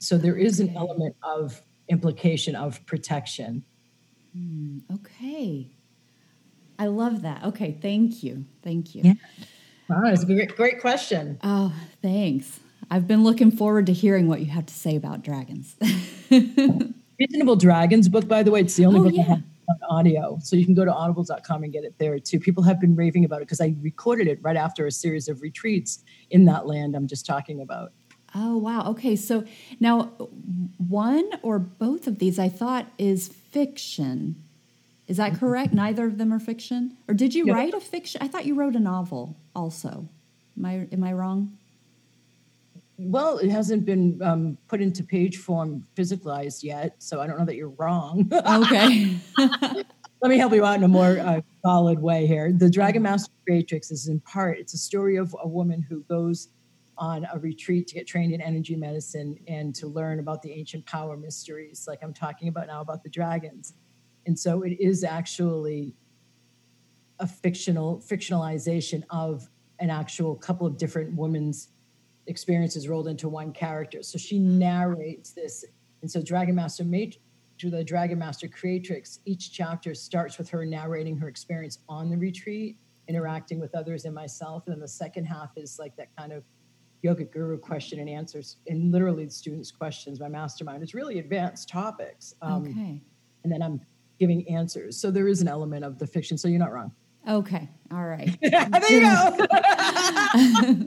[0.00, 3.62] So there is an element of implication of protection.
[4.36, 5.68] Hmm, okay.
[6.80, 7.44] I love that.
[7.44, 8.44] Okay, thank you.
[8.64, 9.02] Thank you.
[9.04, 9.14] Yeah.
[9.88, 11.38] Wow, it's a great, great question.
[11.44, 12.58] Oh, thanks.
[12.90, 15.76] I've been looking forward to hearing what you have to say about dragons.
[17.22, 19.22] Reasonable Dragons book, by the way, it's the only oh, book yeah.
[19.22, 20.38] I have on audio.
[20.42, 22.40] So you can go to audible.com and get it there too.
[22.40, 25.40] People have been raving about it because I recorded it right after a series of
[25.40, 27.92] retreats in that land I'm just talking about.
[28.34, 28.88] Oh, wow.
[28.90, 29.14] Okay.
[29.14, 29.44] So
[29.78, 30.04] now
[30.78, 34.42] one or both of these I thought is fiction.
[35.06, 35.40] Is that mm-hmm.
[35.40, 35.72] correct?
[35.74, 36.96] Neither of them are fiction?
[37.08, 38.22] Or did you write a fiction?
[38.22, 40.08] I thought you wrote a novel also.
[40.56, 41.56] Am I am I wrong?
[42.98, 47.44] Well, it hasn't been um, put into page form physicalized yet, so I don't know
[47.44, 48.30] that you're wrong.
[48.32, 49.16] okay.
[50.22, 52.52] Let me help you out in a more uh, solid way here.
[52.52, 56.48] The Dragon Master Creatrix is in part, it's a story of a woman who goes
[56.96, 60.86] on a retreat to get trained in energy medicine and to learn about the ancient
[60.86, 63.74] power mysteries, like I'm talking about now about the dragons.
[64.26, 65.96] And so it is actually
[67.18, 69.48] a fictional fictionalization of
[69.80, 71.68] an actual couple of different women's
[72.26, 74.02] experiences rolled into one character.
[74.02, 75.64] So she narrates this.
[76.02, 77.16] And so Dragon Master Mat-
[77.58, 82.16] to the Dragon Master Creatrix, each chapter starts with her narrating her experience on the
[82.16, 82.76] retreat,
[83.08, 84.64] interacting with others and myself.
[84.66, 86.44] And then the second half is like that kind of
[87.02, 90.20] yoga guru question and answers, and literally the students' questions.
[90.20, 92.34] My mastermind is really advanced topics.
[92.42, 93.00] Um, okay.
[93.44, 93.80] And then I'm
[94.18, 94.96] giving answers.
[94.96, 96.38] So there is an element of the fiction.
[96.38, 96.92] So you're not wrong.
[97.28, 97.68] Okay.
[97.92, 98.36] All right.
[98.42, 99.36] there you go.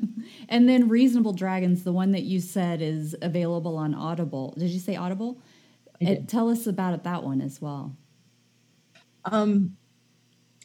[0.50, 4.54] and then Reasonable Dragons, the one that you said is available on Audible.
[4.58, 5.42] Did you say Audible?
[6.00, 7.96] It, uh, tell us about it, that one as well.
[9.26, 9.78] Um,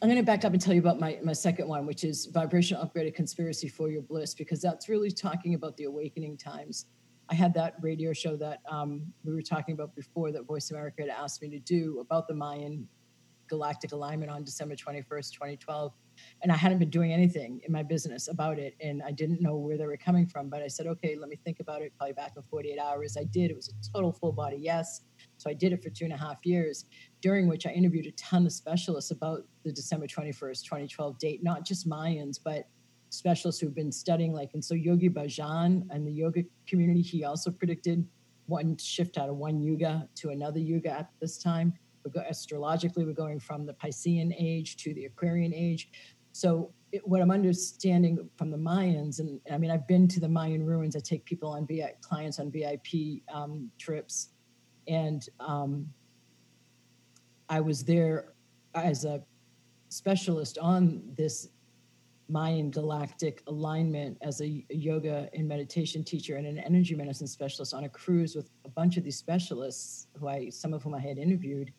[0.01, 2.25] I'm going to back up and tell you about my, my second one, which is
[2.25, 6.87] Vibrational Upgraded Conspiracy for Your Bliss, because that's really talking about the awakening times.
[7.29, 11.03] I had that radio show that um, we were talking about before that Voice America
[11.03, 12.87] had asked me to do about the Mayan
[13.51, 15.93] galactic alignment on December 21st, 2012.
[16.41, 18.75] And I hadn't been doing anything in my business about it.
[18.79, 20.49] And I didn't know where they were coming from.
[20.49, 23.17] But I said, okay, let me think about it, probably back in 48 hours.
[23.19, 23.51] I did.
[23.51, 25.01] It was a total full body yes.
[25.37, 26.85] So I did it for two and a half years,
[27.21, 31.65] during which I interviewed a ton of specialists about the December 21st, 2012 date, not
[31.65, 32.69] just Mayans, but
[33.09, 37.51] specialists who've been studying like and so yogi bhajan and the yoga community he also
[37.51, 38.07] predicted
[38.45, 41.73] one shift out of one yuga to another yuga at this time
[42.27, 45.89] astrologically, we're going from the Piscean age to the Aquarian age.
[46.33, 50.19] So, it, what I'm understanding from the Mayans, and, and, I mean, I've been to
[50.19, 50.95] the Mayan ruins.
[50.95, 54.29] I take people on VIP, clients on VIP um, trips,
[54.87, 55.87] and um,
[57.49, 58.33] I was there
[58.75, 59.21] as a
[59.89, 61.49] specialist on this
[62.31, 67.83] Mayan galactic alignment as a yoga and meditation teacher and an energy medicine specialist on
[67.83, 71.17] a cruise with a bunch of these specialists who I some of whom I had
[71.17, 71.73] interviewed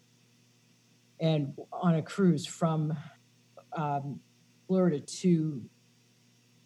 [1.20, 2.96] and on a cruise from
[3.74, 4.20] um,
[4.66, 5.62] Florida to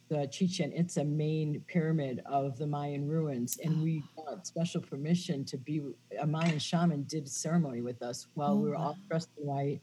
[0.09, 5.57] the Chichen Itza main pyramid of the Mayan ruins, and we got special permission to
[5.57, 5.83] be
[6.21, 9.81] a Mayan shaman did ceremony with us while Oh, we were all dressed in white,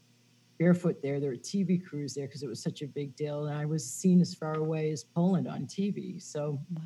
[0.59, 1.19] barefoot there.
[1.19, 3.85] There were TV crews there because it was such a big deal, and I was
[3.85, 6.21] seen as far away as Poland on TV.
[6.21, 6.81] So Wow.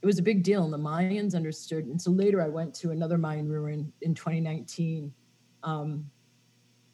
[0.00, 1.86] it was a big deal, and the Mayans understood.
[1.86, 5.12] And so later, I went to another Mayan ruin in 2019,
[5.64, 6.08] um,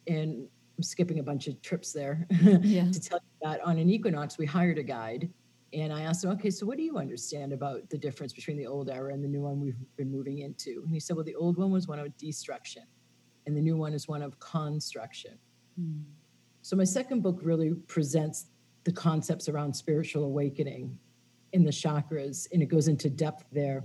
[0.07, 2.27] and I'm skipping a bunch of trips there
[2.61, 2.91] Yeah.
[2.91, 5.29] to tell you that on an equinox we hired a guide,
[5.73, 8.67] and I asked him, "Okay, so what do you understand about the difference between the
[8.67, 11.35] old era and the new one we've been moving into?" And he said, "Well, the
[11.35, 12.83] old one was one of destruction,
[13.45, 15.37] and the new one is one of construction."
[15.79, 16.03] Mm.
[16.61, 18.47] So my second book really presents
[18.83, 20.97] the concepts around spiritual awakening
[21.53, 23.83] in the chakras, and it goes into depth there,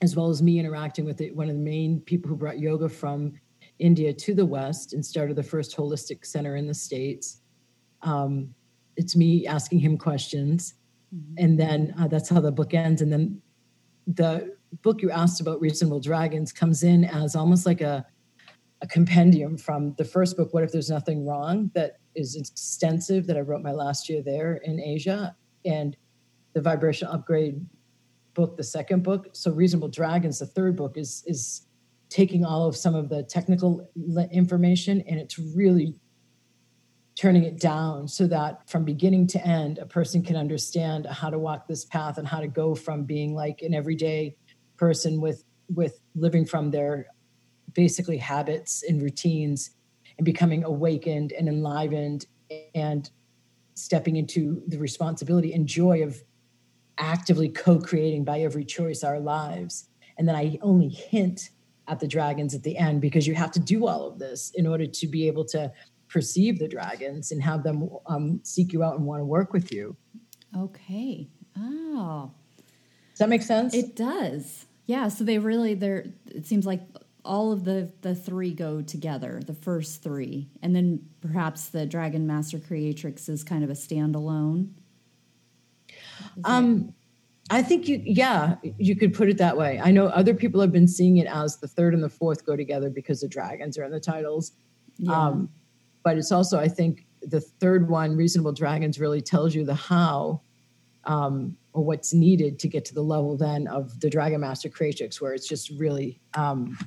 [0.00, 2.88] as well as me interacting with it, one of the main people who brought yoga
[2.88, 3.32] from
[3.78, 7.42] India to the West and started the first holistic center in the States.
[8.02, 8.54] Um,
[8.96, 10.74] it's me asking him questions,
[11.14, 11.34] Mhm.
[11.38, 13.00] and then uh, that's how the book ends.
[13.02, 13.40] And then
[14.06, 18.06] the book you asked about, Reasonable Dragons, comes in as almost like a
[18.80, 23.36] a compendium from the first book, What If There's Nothing Wrong, that is extensive, that
[23.36, 25.96] I wrote my last year there in Asia, and
[26.52, 27.66] the Vibration Upgrade
[28.34, 29.30] book, the second book.
[29.32, 31.62] So Reasonable Dragons, the third book, is is
[32.08, 33.88] taking all of some of the technical
[34.32, 35.94] information and it's really
[37.18, 41.38] turning it down so that from beginning to end, a person can understand how to
[41.38, 44.36] walk this path and how to go from being like an everyday
[44.76, 45.44] person with
[45.74, 47.06] with living from their
[47.74, 49.70] basically habits and routines
[50.16, 52.26] and becoming awakened and enlivened
[52.74, 53.10] and
[53.74, 56.22] stepping into the responsibility and joy of
[56.96, 59.88] actively co-creating by every choice our lives.
[60.16, 61.50] And then i only hint
[61.88, 64.66] at the dragons at the end because you have to do all of this in
[64.66, 65.72] order to be able to
[66.08, 69.72] perceive the dragons and have them um, seek you out and want to work with
[69.72, 69.96] you
[70.56, 71.28] Okay.
[71.56, 72.30] Oh,
[73.10, 74.66] does that make sense it does.
[74.86, 75.08] Yeah.
[75.08, 76.80] So they really, they're, it seems like
[77.24, 80.48] all of the, the three go together, the first three.
[80.62, 84.70] And then perhaps the Dragon Master Creatrix is kind of a standalone.
[85.88, 86.94] Is Um,
[87.50, 89.80] I think you, yeah, you could put it that way.
[89.82, 92.56] I know other people have been seeing it as the third and the fourth go
[92.56, 94.52] together because the dragons are in the titles.
[94.98, 95.12] yeah.
[95.12, 95.48] Um,
[96.02, 100.40] but it's also, I think, the third one, Reasonable Dragons, really tells you the how
[101.04, 105.20] um, or what's needed to get to the level then of the Dragon Master Creatrix,
[105.20, 106.78] where it's just really um,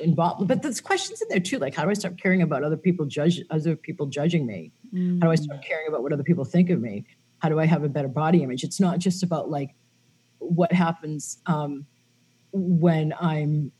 [0.00, 0.48] involved.
[0.48, 3.06] But there's questions in there too, like how do I start caring about other people
[3.06, 4.72] judge other people judging me?
[5.20, 7.04] How do I start caring about what other people think of me?
[7.42, 8.62] How do I have a better body image?
[8.62, 9.74] It's not just about like
[10.38, 11.86] what happens um,
[12.52, 13.72] when I'm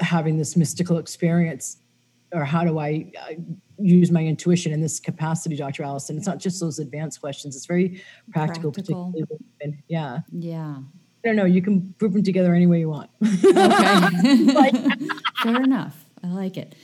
[0.00, 1.76] having this mystical experience,
[2.32, 3.34] or how do I uh,
[3.78, 5.82] use my intuition in this capacity, Dr.
[5.82, 6.16] Alison?
[6.16, 7.56] It's not just those advanced questions.
[7.56, 9.12] It's very practical, Practical.
[9.12, 9.84] particularly.
[9.88, 10.78] Yeah, Yeah.
[11.24, 11.44] I don't know.
[11.44, 13.10] You can group them together any way you want.
[13.22, 14.72] Okay.
[15.42, 16.04] Fair enough.
[16.24, 16.74] I like it.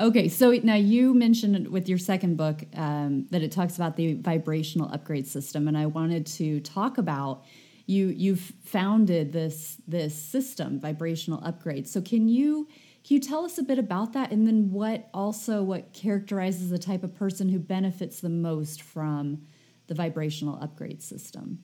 [0.00, 4.14] Okay, so now you mentioned with your second book um, that it talks about the
[4.14, 7.44] vibrational upgrade system, and I wanted to talk about
[7.86, 8.08] you.
[8.08, 11.86] You've founded this this system, vibrational upgrade.
[11.86, 12.68] So can you
[13.04, 16.78] can you tell us a bit about that, and then what also what characterizes the
[16.78, 19.42] type of person who benefits the most from
[19.88, 21.58] the vibrational upgrade system?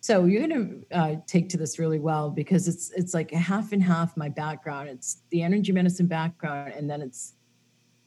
[0.00, 3.38] So you're going to uh, take to this really well because it's it's like a
[3.38, 4.88] half and half my background.
[4.88, 7.34] It's the energy medicine background, and then it's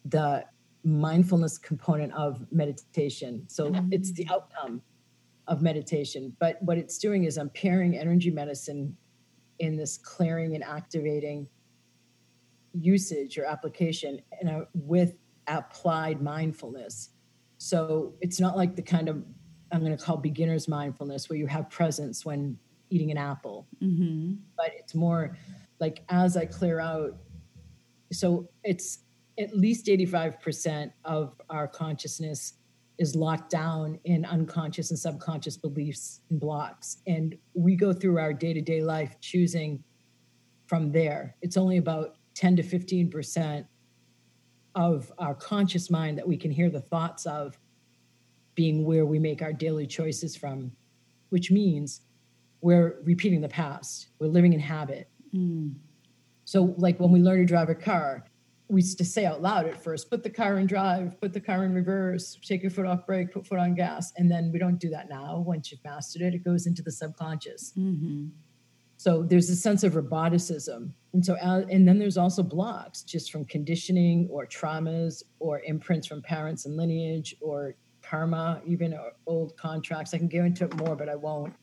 [0.05, 0.45] the
[0.83, 3.43] mindfulness component of meditation.
[3.47, 4.81] So it's the outcome
[5.47, 6.35] of meditation.
[6.39, 8.95] But what it's doing is I'm pairing energy medicine
[9.59, 11.47] in this clearing and activating
[12.73, 15.15] usage or application and uh, with
[15.47, 17.09] applied mindfulness.
[17.57, 19.23] So it's not like the kind of
[19.71, 22.57] I'm going to call beginner's mindfulness where you have presence when
[22.89, 24.33] eating an apple, Mm-hmm.
[24.57, 25.37] but it's more
[25.79, 27.15] like as I clear out.
[28.11, 28.99] So it's
[29.39, 32.53] at least 85% of our consciousness
[32.99, 36.97] is locked down in unconscious and subconscious beliefs and blocks.
[37.07, 39.83] And we go through our day to day life choosing
[40.67, 41.35] from there.
[41.41, 43.65] It's only about 10 to 15%
[44.75, 47.57] of our conscious mind that we can hear the thoughts of
[48.61, 50.71] being where we make our daily choices from,
[51.29, 52.01] which means
[52.61, 54.09] we're repeating the past.
[54.19, 55.09] We're living in habit.
[55.33, 55.73] Mm.
[56.45, 58.23] So, like when we learn to drive a car,
[58.67, 61.41] we used to say out loud at first, put the car in drive, put the
[61.41, 64.13] car in reverse, take your foot off brake, put foot on gas.
[64.15, 65.43] And then we don't do that now.
[65.43, 67.73] Once you've mastered it, it goes into the subconscious.
[67.75, 68.27] Mm-hmm.
[68.97, 70.93] So there's a sense of roboticism.
[71.13, 76.05] And so, uh, and then there's also blocks just from conditioning or traumas or imprints
[76.05, 77.75] from parents and lineage or
[78.11, 80.13] karma, even old contracts.
[80.13, 81.53] I can go into it more, but I won't.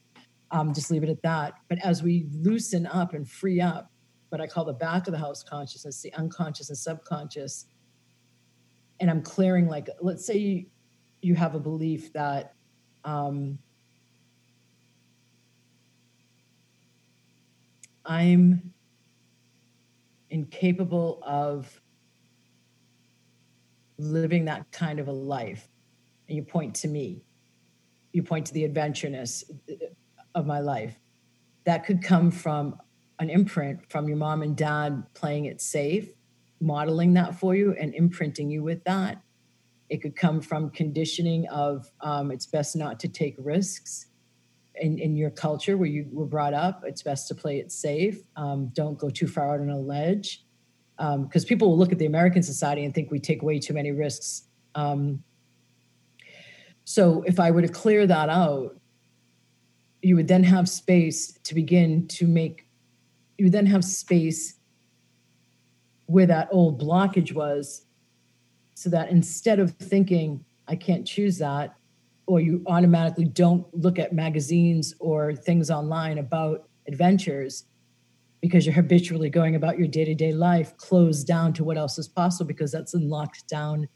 [0.51, 1.53] Um, just leave it at that.
[1.69, 3.93] But as we loosen up and free up,
[4.31, 7.67] what I call the back of the house consciousness, the unconscious and subconscious,
[8.99, 10.67] and I'm clearing, like, let's say you,
[11.21, 12.55] you have a belief that
[13.05, 13.59] um,
[18.07, 18.73] I'm
[20.31, 21.81] incapable of
[23.99, 25.69] living that kind of a life.
[26.29, 27.23] And you point to me,
[28.13, 29.45] you point to the adventureness
[30.35, 30.99] of my life.
[31.65, 32.77] That could come from
[33.19, 36.09] an imprint from your mom and dad playing it safe,
[36.61, 39.21] modeling that for you, and imprinting you with that.
[39.89, 44.07] It could come from conditioning of um, it's best not to take risks
[44.81, 48.23] in, in your culture where you were brought up, it's best to play it safe.
[48.37, 50.45] Um, don't go too far out on a ledge.
[50.97, 53.73] Because um, people will look at the American society and think we take way too
[53.73, 54.45] many risks.
[54.75, 55.23] Um,
[56.89, 58.75] so if I were to clear that out,
[60.01, 62.67] you would then have space to begin to make,
[63.37, 64.55] you would then have space
[66.07, 67.85] where that old blockage was,
[68.73, 71.77] so that instead of thinking, I can't choose that,
[72.27, 77.65] or you automatically don't look at magazines or things online about adventures
[78.41, 82.49] because you're habitually going about your day-to-day life closed down to what else is possible
[82.49, 83.87] because that's in locked down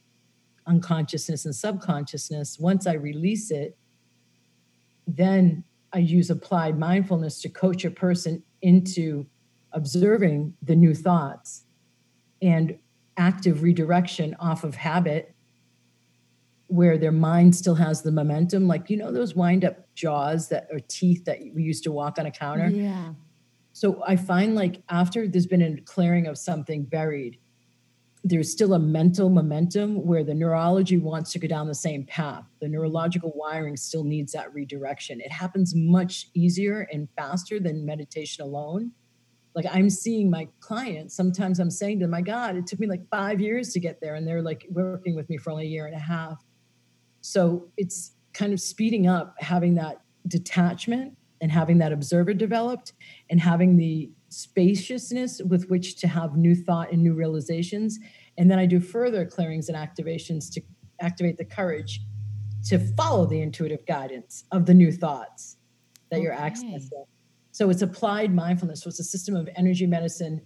[0.67, 3.77] unconsciousness and subconsciousness once i release it
[5.07, 9.27] then i use applied mindfulness to coach a person into
[9.73, 11.65] observing the new thoughts
[12.41, 12.79] and
[13.17, 15.35] active redirection off of habit
[16.73, 18.67] where their mind still has the momentum.
[18.67, 22.19] Like you know those wind up jaws that are teeth that we used to walk
[22.19, 22.69] on a counter?
[22.69, 23.13] Yeah.
[23.75, 27.39] So i find like after there's been a clearing of something buried
[28.25, 32.45] there's still a mental momentum where the neurology wants to go down the same path.
[32.61, 35.21] The neurological wiring still needs that redirection.
[35.21, 38.93] It happens much easier and faster than meditation alone.
[39.55, 42.87] Like i'm seeing my clients sometimes i'm saying to them my god it took me
[42.87, 45.69] like five years to get there and they're like working with me for only a
[45.69, 46.43] year and a half.
[47.21, 52.95] So it's kind of speeding up having that detachment and having that observer developed
[53.29, 57.99] and having the spaciousness with which to have new thought and new realizations.
[58.39, 60.63] And then I do further clearings and activations to
[61.01, 62.01] activate the courage
[62.65, 65.57] to follow the intuitive guidance of the new thoughts
[66.11, 66.25] that okay.
[66.25, 66.89] you're accessing.
[67.51, 68.83] So it's applied mindfulness.
[68.83, 70.41] So it's a system of energy medicine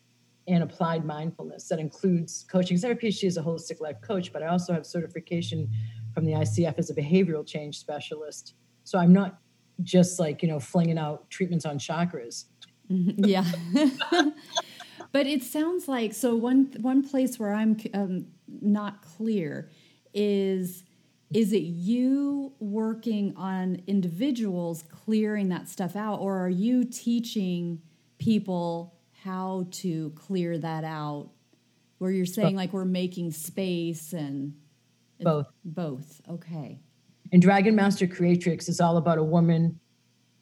[0.48, 2.76] and applied mindfulness that includes coaching.
[2.76, 5.68] So I have a PhD as a holistic life coach, but I also have certification
[6.14, 8.54] from the ICF as a behavioral change specialist.
[8.84, 9.38] So I'm not
[9.82, 12.44] just like, you know, flinging out treatments on chakras.
[13.16, 13.44] Yeah.
[15.12, 19.70] but it sounds like so one one place where I'm um, not clear
[20.14, 20.84] is
[21.32, 27.82] is it you working on individuals clearing that stuff out or are you teaching
[28.18, 28.94] people
[29.24, 31.30] how to clear that out
[31.98, 34.54] where you're saying like we're making space and
[35.20, 35.46] both.
[35.64, 36.20] Both.
[36.28, 36.78] Okay.
[37.32, 39.80] And Dragon Master Creatrix is all about a woman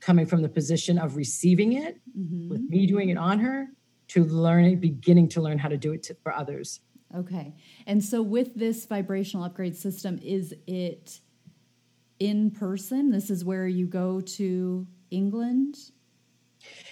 [0.04, 2.48] coming from the position of receiving it, mm-hmm.
[2.48, 3.68] with me doing it on her,
[4.08, 6.80] to learning, beginning to learn how to do it to, for others.
[7.16, 7.54] Okay.
[7.86, 11.20] And so with this vibrational upgrade system, is it
[12.18, 13.10] in person?
[13.10, 15.76] This is where you go to England?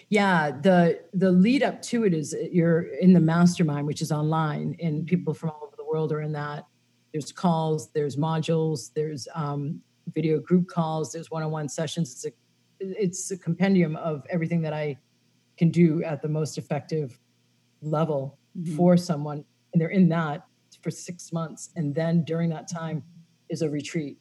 [0.09, 4.77] Yeah, the the lead up to it is you're in the mastermind, which is online,
[4.81, 6.67] and people from all over the world are in that
[7.13, 9.81] there's calls, there's modules, there's um,
[10.15, 12.13] video group calls, there's one-on-one sessions.
[12.13, 12.33] It's a
[12.83, 14.99] it's a compendium of everything that I
[15.57, 17.19] can do at the most effective
[17.81, 18.77] level mm-hmm.
[18.77, 20.47] for someone, and they're in that
[20.83, 23.03] for six months, and then during that time
[23.49, 24.19] is a retreat,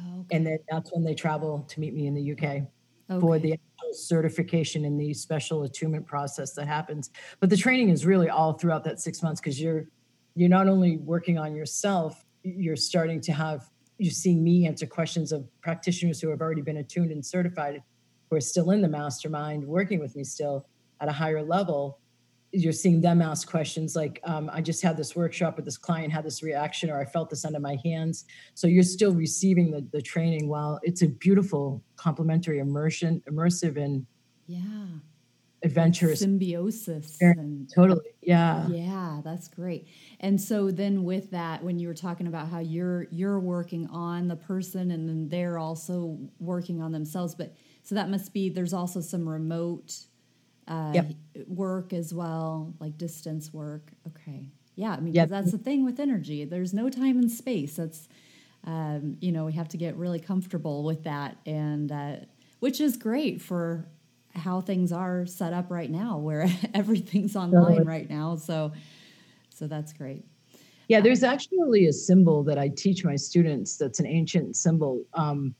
[0.00, 0.36] okay.
[0.36, 2.62] and then that's when they travel to meet me in the UK.
[3.08, 3.20] Okay.
[3.20, 3.54] for the
[3.92, 7.10] certification and the special attunement process that happens.
[7.38, 9.84] But the training is really all throughout that six months because you're
[10.34, 15.32] you're not only working on yourself, you're starting to have you're seeing me answer questions
[15.32, 17.82] of practitioners who have already been attuned and certified
[18.28, 20.66] who are still in the mastermind working with me still
[21.00, 21.98] at a higher level
[22.52, 26.12] you're seeing them ask questions like um, i just had this workshop with this client
[26.12, 28.24] had this reaction or i felt this under my hands.
[28.54, 34.06] So you're still receiving the, the training while it's a beautiful complementary immersion immersive and
[34.46, 34.86] yeah
[35.66, 38.66] adventurous symbiosis and, totally yeah.
[38.68, 39.88] Yeah that's great.
[40.20, 44.28] And so then with that when you were talking about how you're you're working on
[44.28, 48.72] the person and then they're also working on themselves but so that must be there's
[48.72, 49.94] also some remote
[50.68, 51.12] uh, yep.
[51.46, 53.92] work as well like distance work.
[54.06, 54.46] Okay.
[54.74, 55.28] Yeah i mean yep.
[55.28, 56.44] that's the thing with energy.
[56.44, 57.76] There's no time and space.
[57.76, 58.08] That's
[58.66, 62.16] um, you know, we have to get really comfortable with that, and uh,
[62.58, 63.86] which is great for
[64.36, 68.36] how things are set up right now, where everything's online right now.
[68.36, 68.72] So,
[69.50, 70.24] so that's great.
[70.88, 73.76] Yeah, there's actually a symbol that I teach my students.
[73.76, 75.54] That's an ancient symbol um,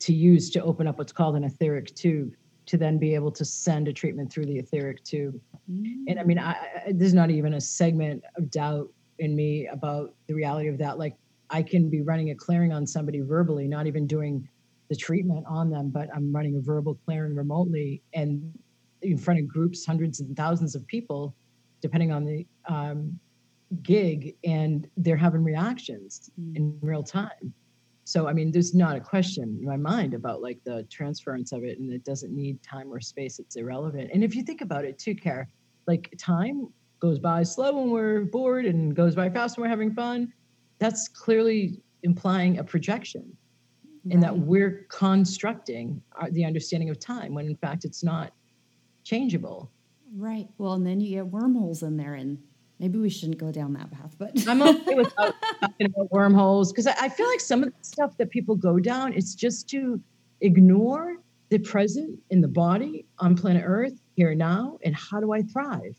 [0.00, 2.34] to use to open up what's called an etheric tube
[2.66, 5.40] to then be able to send a treatment through the etheric tube.
[5.70, 6.04] Mm.
[6.08, 8.88] And I mean, I, I, there's not even a segment of doubt
[9.18, 10.98] in me about the reality of that.
[10.98, 11.16] Like
[11.50, 14.48] I can be running a clearing on somebody verbally, not even doing
[14.92, 18.52] the treatment on them, but I'm running a verbal clearing remotely and
[19.00, 21.34] in front of groups, hundreds and thousands of people,
[21.80, 23.18] depending on the um,
[23.82, 26.54] gig, and they're having reactions mm.
[26.54, 27.54] in real time.
[28.04, 31.64] So, I mean, there's not a question in my mind about like the transference of
[31.64, 33.38] it, and it doesn't need time or space.
[33.38, 34.10] It's irrelevant.
[34.12, 35.48] And if you think about it too, Care,
[35.86, 36.68] like time
[37.00, 40.30] goes by slow when we're bored and goes by fast when we're having fun
[40.78, 43.24] that's clearly implying a projection
[44.04, 44.14] right.
[44.14, 48.32] and that we're constructing our, the understanding of time when in fact it's not
[49.04, 49.70] changeable.
[50.14, 50.48] Right.
[50.58, 52.38] Well, and then you get wormholes in there, and
[52.78, 54.14] maybe we shouldn't go down that path.
[54.18, 55.14] But I'm okay with
[55.60, 58.78] talking about wormholes because I, I feel like some of the stuff that people go
[58.78, 60.00] down, it's just to
[60.40, 61.16] ignore
[61.48, 65.96] the present in the body on planet Earth here now, and how do I thrive,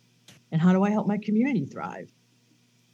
[0.52, 2.12] and how do I help my community thrive?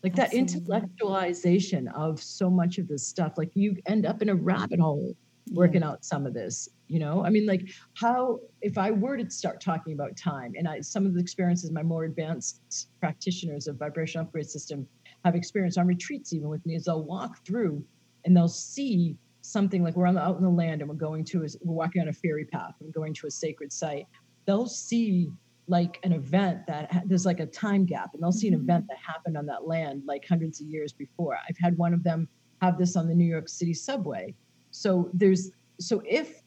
[0.04, 0.66] Like Absolutely.
[0.66, 4.80] that intellectualization of so much of this stuff like you end up in a rabbit
[4.80, 5.16] hole
[5.52, 5.90] working yeah.
[5.90, 9.60] out some of this you know i mean like how if i were to start
[9.60, 14.22] talking about time and i some of the experiences my more advanced practitioners of vibration
[14.22, 14.88] upgrade system
[15.26, 17.84] have experienced on retreats even with me is they'll walk through
[18.26, 21.24] and they'll see something like we're on the, out in the land and we're going
[21.24, 24.06] to a, we're walking on a fairy path and going to a sacred site
[24.46, 25.30] they'll see
[25.70, 28.64] like an event that there's like a time gap and they'll see an mm-hmm.
[28.64, 32.04] event that happened on that land like hundreds of years before i've had one of
[32.04, 32.28] them
[32.62, 34.34] have this on the new york city subway
[34.72, 36.42] so there's so if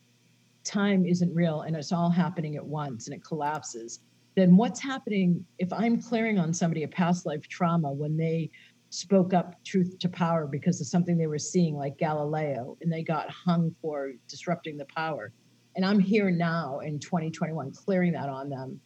[0.65, 4.01] time isn't real and it's all happening at once and it collapses
[4.35, 8.51] then what's happening if i'm clearing on somebody a past life trauma when they
[8.91, 13.03] spoke up truth to power because of something they were seeing like galileo and they
[13.03, 15.33] got hung for disrupting the power
[15.77, 18.81] and i'm here now in 2021 clearing that on them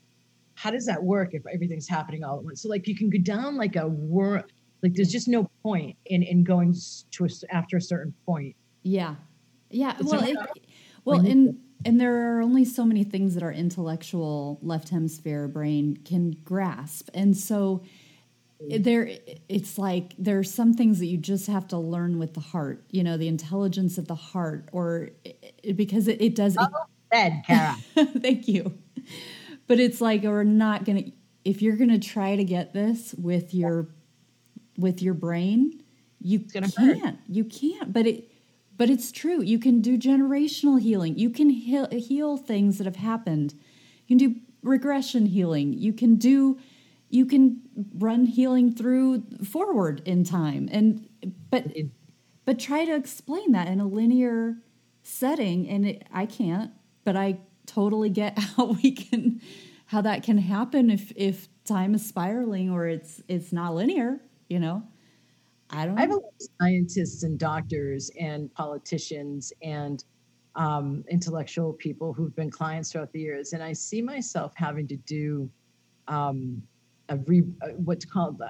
[0.57, 2.63] how does that work if everything's happening all at once?
[2.63, 4.43] So like you can go down like a worm,
[4.83, 6.75] like there's just no point in in going
[7.13, 8.57] to a, after a certain point.
[8.83, 9.17] Yeah,
[9.71, 9.95] yeah.
[10.01, 10.37] It's well, it,
[11.05, 15.99] well, and and there are only so many things that our intellectual left hemisphere brain
[16.05, 17.83] can grasp, and so
[18.63, 18.83] mm.
[18.83, 19.11] there
[19.51, 22.85] it's like there are some things that you just have to learn with the heart
[22.91, 25.11] you know the intelligence of the heart or
[25.75, 26.67] because it, it does oh,
[27.13, 27.77] said, Kara.
[28.21, 28.79] thank you
[29.67, 31.05] but it's like we're not gonna
[31.45, 33.89] if you're gonna try to get this with your
[34.79, 35.83] with your brain
[36.21, 36.75] you can't.
[36.77, 37.15] hurt.
[37.29, 38.31] you can't but it
[38.77, 39.43] but it's true.
[39.43, 41.19] You can do generational healing.
[41.19, 43.55] You can heal, heal things that have happened.
[44.07, 45.73] You can do regression healing.
[45.73, 46.59] You can do
[47.09, 47.63] you can
[47.97, 50.69] run healing through forward in time.
[50.71, 51.09] And
[51.51, 51.73] but
[52.45, 54.57] but try to explain that in a linear
[55.03, 56.73] setting and it, i can't
[57.05, 59.41] but i totally get how we can
[59.87, 64.61] how that can happen if if time is spiraling or it's it's not linear you
[64.61, 64.83] know?
[65.71, 70.05] I don't i have a lot of scientists and doctors and politicians and
[70.55, 74.97] um, intellectual people who've been clients throughout the years and i see myself having to
[74.99, 75.51] do
[76.09, 76.63] um,
[77.09, 78.49] a re, uh, what's called uh,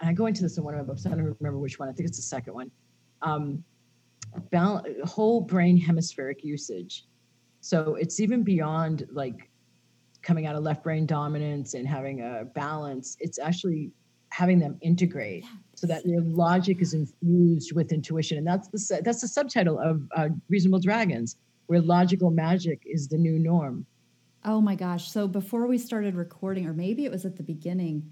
[0.00, 1.88] and i go into this in one of my books i don't remember which one
[1.88, 2.70] i think it's the second one
[3.20, 3.62] um,
[4.50, 7.04] balance, whole brain hemispheric usage
[7.64, 9.48] so it's even beyond like
[10.20, 13.16] coming out of left brain dominance and having a balance.
[13.20, 13.90] It's actually
[14.28, 18.36] having them integrate so that their logic is infused with intuition.
[18.36, 21.36] And that's the that's the subtitle of uh, Reasonable Dragons,
[21.66, 23.86] where logical magic is the new norm.
[24.44, 25.10] Oh my gosh!
[25.10, 28.10] So before we started recording, or maybe it was at the beginning.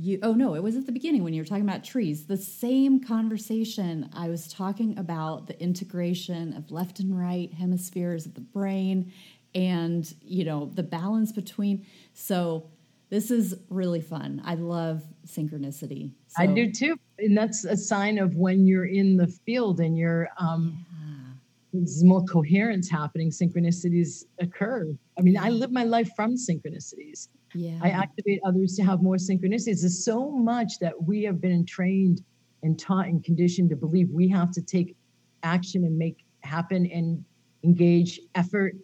[0.00, 2.26] You, oh no, it was at the beginning when you were talking about trees.
[2.26, 8.34] The same conversation I was talking about the integration of left and right hemispheres of
[8.34, 9.12] the brain
[9.56, 11.84] and, you know, the balance between.
[12.14, 12.70] So
[13.10, 14.40] this is really fun.
[14.44, 16.12] I love synchronicity.
[16.28, 16.96] So, I do too.
[17.18, 21.32] And that's a sign of when you're in the field and you're, um, yeah.
[21.72, 24.92] there's more coherence happening, synchronicities occur.
[25.18, 27.26] I mean, I live my life from synchronicities.
[27.54, 27.78] Yeah.
[27.82, 29.80] I activate others to have more synchronicities.
[29.80, 32.22] There's so much that we have been trained
[32.62, 34.96] and taught and conditioned to believe we have to take
[35.42, 37.24] action and make happen and
[37.64, 38.74] engage effort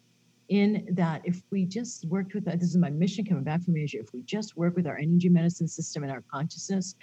[0.49, 3.77] in that if we just worked with that, this is my mission coming back from
[3.77, 6.95] Asia, if we just work with our energy medicine system and our consciousness,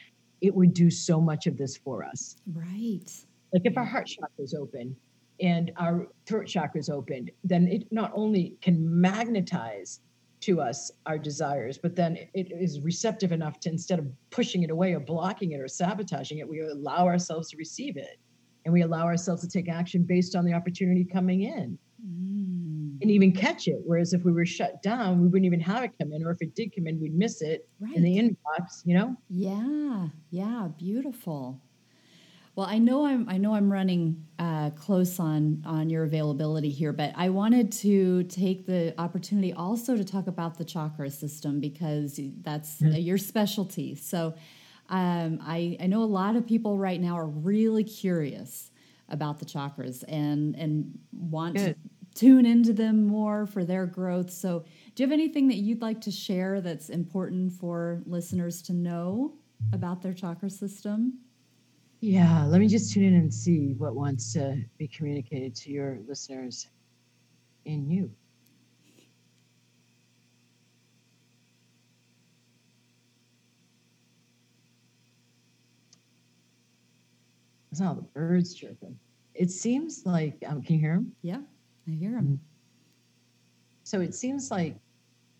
[0.42, 2.38] it would do so much of this for us.
[2.54, 3.10] Right.
[3.54, 4.96] Like if our heart chakra is open
[5.40, 10.02] and our throat chakra is open, then it not only can magnetize
[10.42, 14.72] to us our desires, but then it is receptive enough to instead of pushing it
[14.72, 18.20] away or blocking it or sabotaging it, we allow ourselves to receive it
[18.66, 22.98] and we allow ourselves to take action based on the opportunity coming in mm.
[23.02, 23.80] and even catch it.
[23.86, 26.42] Whereas if we were shut down, we wouldn't even have it come in, or if
[26.42, 27.96] it did come in, we'd miss it right.
[27.96, 29.16] in the inbox, you know?
[29.30, 31.62] Yeah, yeah, beautiful.
[32.62, 36.94] Well, I know I'm I know I'm running uh, close on on your availability here,
[36.94, 42.20] but I wanted to take the opportunity also to talk about the chakra system because
[42.44, 42.98] that's mm-hmm.
[42.98, 43.96] your specialty.
[43.96, 44.36] So,
[44.90, 48.70] um, I I know a lot of people right now are really curious
[49.10, 51.74] about the chakras and and want Good.
[51.74, 51.76] to
[52.14, 54.30] tune into them more for their growth.
[54.30, 58.74] So, do you have anything that you'd like to share that's important for listeners to
[58.74, 59.34] know
[59.74, 61.22] about their chakra system?
[62.04, 66.00] Yeah, let me just tune in and see what wants to be communicated to your
[66.08, 66.68] listeners
[67.66, 68.10] in you.
[77.72, 78.98] That's all the birds chirping.
[79.36, 81.16] It seems like, um, can you hear them?
[81.22, 81.42] Yeah,
[81.88, 82.24] I hear them.
[82.24, 82.36] Mm-hmm.
[83.84, 84.76] So it seems like,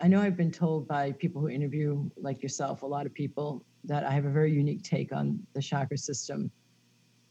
[0.04, 3.64] I know I've been told by people who interview, like yourself, a lot of people,
[3.84, 6.50] that I have a very unique take on the chakra system.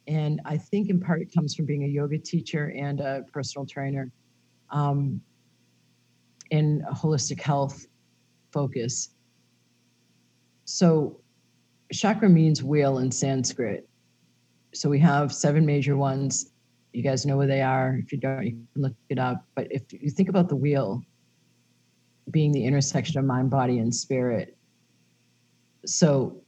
[0.06, 3.66] And I think in part it comes from being a yoga teacher and a personal
[3.66, 4.12] trainer
[4.70, 5.20] um,
[6.50, 7.86] in a holistic health
[8.52, 9.10] focus.
[10.64, 11.20] So,
[11.92, 13.88] chakra means wheel in Sanskrit.
[14.74, 16.52] So, we have seven major ones.
[16.92, 17.98] You guys know where they are.
[18.00, 19.44] If you don't, you can look it up.
[19.56, 21.02] But if you think about the wheel
[22.30, 24.56] being the intersection of mind, body, and spirit,
[25.86, 26.42] so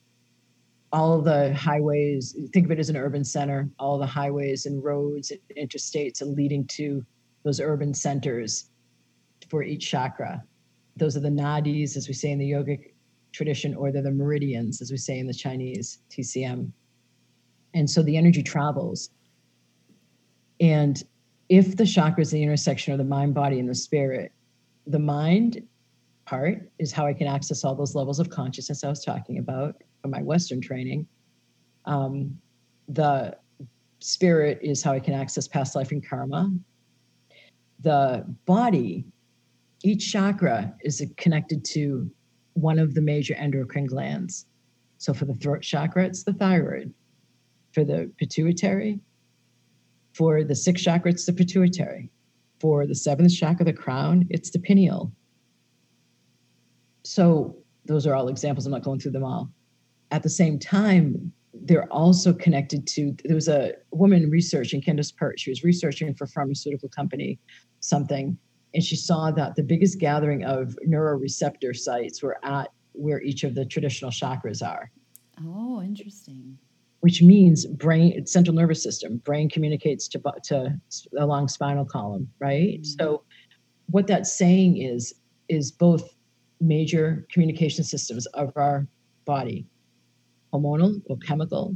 [0.93, 5.31] all the highways, think of it as an urban center, all the highways and roads
[5.31, 7.05] and interstates and leading to
[7.45, 8.67] those urban centers
[9.49, 10.43] for each chakra.
[10.97, 12.93] Those are the nadis, as we say in the yogic
[13.33, 16.71] tradition, or they're the meridians, as we say in the Chinese TCM.
[17.73, 19.11] And so the energy travels.
[20.61, 21.03] And
[21.49, 24.33] if the chakra is the intersection of the mind, body, and the spirit,
[24.87, 25.67] the mind
[26.33, 29.75] part is how I can access all those levels of consciousness I was talking about
[30.01, 31.07] from my Western training.
[31.85, 32.39] Um,
[32.89, 33.37] the
[34.01, 36.51] spirit is how I can access past life and karma.
[37.81, 39.05] The body,
[39.85, 42.11] each chakra is connected to
[42.55, 44.47] one of the major endocrine glands.
[44.97, 46.95] So for the throat chakra, it's the thyroid.
[47.75, 49.01] For the pituitary,
[50.15, 52.11] for the sixth chakra, it's the pituitary.
[52.59, 55.13] For the seventh chakra, the crown, it's the pineal.
[57.05, 58.67] So those are all examples.
[58.67, 59.51] I'm not going through them all
[60.13, 61.33] at the same time,
[61.65, 66.27] they're also connected to there was a woman researching candace pert she was researching for
[66.27, 67.39] pharmaceutical company
[67.81, 68.37] something
[68.73, 73.55] and she saw that the biggest gathering of neuroreceptor sites were at where each of
[73.55, 74.91] the traditional chakras are
[75.45, 76.57] oh interesting
[77.01, 80.75] which means brain central nervous system brain communicates to to
[81.19, 83.03] along spinal column right mm-hmm.
[83.03, 83.23] so
[83.91, 85.15] what that's saying is
[85.51, 86.15] is both
[86.63, 88.87] major communication systems of our
[89.25, 89.67] body
[90.53, 91.75] hormonal or chemical,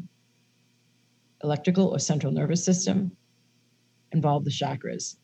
[1.42, 3.10] electrical or central nervous system,
[4.12, 5.16] involve the chakras.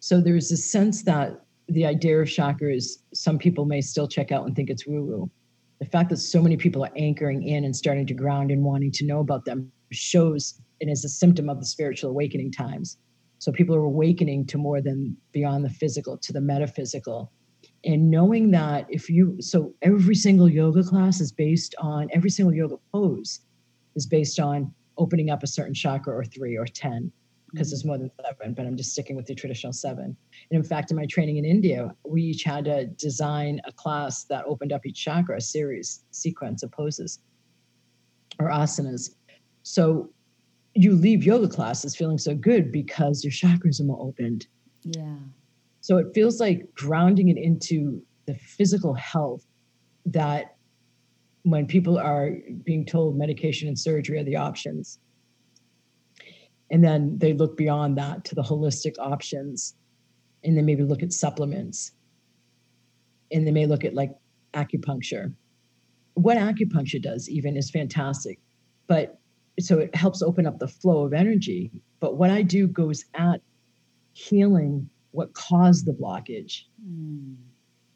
[0.00, 4.46] So there's a sense that the idea of chakras, some people may still check out
[4.46, 5.30] and think it's woo woo.
[5.78, 8.92] The fact that so many people are anchoring in and starting to ground and wanting
[8.92, 12.96] to know about them shows and is a symptom of the spiritual awakening times.
[13.38, 17.30] So people are awakening to more than beyond the physical, to the metaphysical,
[17.88, 22.54] and knowing that if you so every single yoga class is based on every single
[22.54, 23.40] yoga pose
[23.96, 27.10] is based on opening up a certain chakra or three or ten
[27.50, 27.70] because mm-hmm.
[27.70, 30.14] there's more than seven but i'm just sticking with the traditional seven.
[30.50, 34.24] And in fact in my training in india we each had to design a class
[34.24, 37.20] that opened up each chakra a series sequence of poses
[38.38, 39.14] or asanas.
[39.62, 40.10] So
[40.74, 44.46] you leave yoga classes feeling so good because your chakras are more opened.
[44.84, 45.16] Yeah
[45.88, 49.46] so it feels like grounding it into the physical health
[50.04, 50.56] that
[51.44, 52.32] when people are
[52.62, 54.98] being told medication and surgery are the options.
[56.70, 59.76] And then they look beyond that to the holistic options
[60.44, 61.92] and then maybe look at supplements.
[63.32, 64.10] And they may look at like
[64.52, 65.32] acupuncture.
[66.12, 68.38] What acupuncture does, even, is fantastic.
[68.88, 69.18] But
[69.58, 71.70] so it helps open up the flow of energy.
[71.98, 73.40] But what I do goes at
[74.12, 76.64] healing what caused the blockage.
[76.86, 77.36] Mm.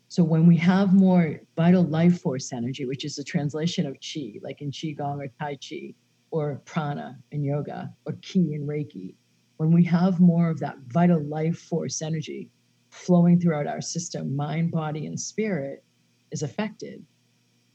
[0.08, 4.42] So when we have more vital life force energy, which is a translation of qi,
[4.42, 5.94] like in qigong or tai chi,
[6.30, 9.14] or prana in yoga or ki in Reiki,
[9.56, 12.50] when we have more of that vital life force energy
[12.90, 15.84] flowing throughout our system, mind, body, and spirit
[16.30, 17.04] is affected.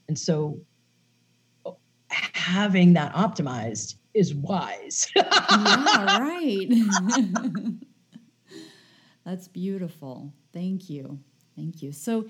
[0.08, 0.60] And so
[2.10, 5.08] having that optimized is wise.
[5.16, 6.68] yeah, right.
[9.28, 10.32] That's beautiful.
[10.54, 11.18] Thank you.
[11.54, 11.92] Thank you.
[11.92, 12.22] So,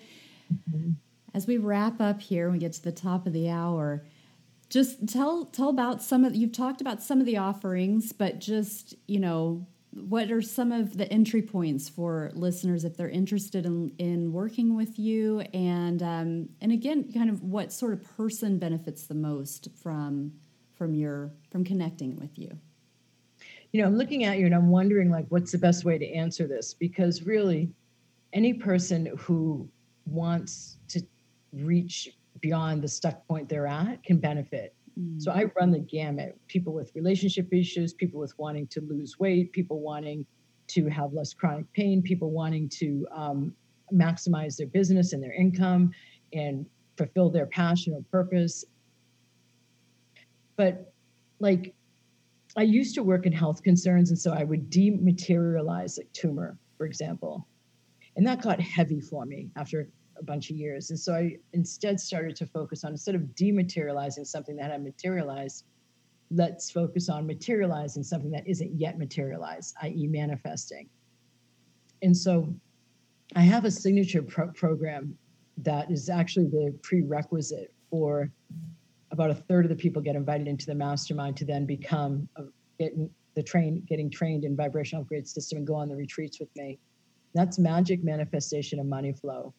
[0.53, 0.91] mm-hmm.
[1.33, 4.05] as we wrap up here, we get to the top of the hour.
[4.69, 8.97] Just tell tell about some of you've talked about some of the offerings, but just
[9.07, 13.93] you know what are some of the entry points for listeners if they're interested in,
[13.99, 19.05] in working with you and um, and again kind of what sort of person benefits
[19.07, 20.33] the most from
[20.75, 22.59] from your from connecting with you
[23.73, 26.11] you know i'm looking at you and i'm wondering like what's the best way to
[26.13, 27.71] answer this because really
[28.33, 29.69] any person who
[30.07, 31.01] wants to
[31.53, 32.11] reach
[32.41, 34.75] beyond the stuck point they're at can benefit
[35.19, 36.37] so I run the gamut.
[36.49, 40.27] People with relationship issues, people with wanting to lose weight, people wanting
[40.69, 43.55] to have less chronic pain, people wanting to um,
[43.93, 45.93] maximize their business and their income
[46.33, 46.67] and
[46.97, 48.65] fulfill their passion or purpose.
[50.57, 50.93] But
[51.39, 51.75] like
[52.59, 56.87] I used to work in health concerns, and so I would dematerialize a tumor, for
[56.87, 57.47] example.
[58.17, 59.89] And that got heavy for me after
[60.19, 60.91] a bunch of years.
[60.91, 65.67] And so I instead started to focus on instead of dematerializing something that had materialized,
[66.33, 70.89] let's focus on materializing something that isn't yet materialized, i.e., manifesting.
[72.03, 72.53] And so
[73.37, 75.17] I have a signature pro- program
[75.59, 78.33] that is actually the prerequisite for
[79.11, 82.45] about a third of the people get invited into the mastermind to then become a,
[82.79, 86.49] getting the train getting trained in vibrational upgrade system and go on the retreats with
[86.57, 86.79] me.
[87.35, 89.55] That's magic manifestation of money flow.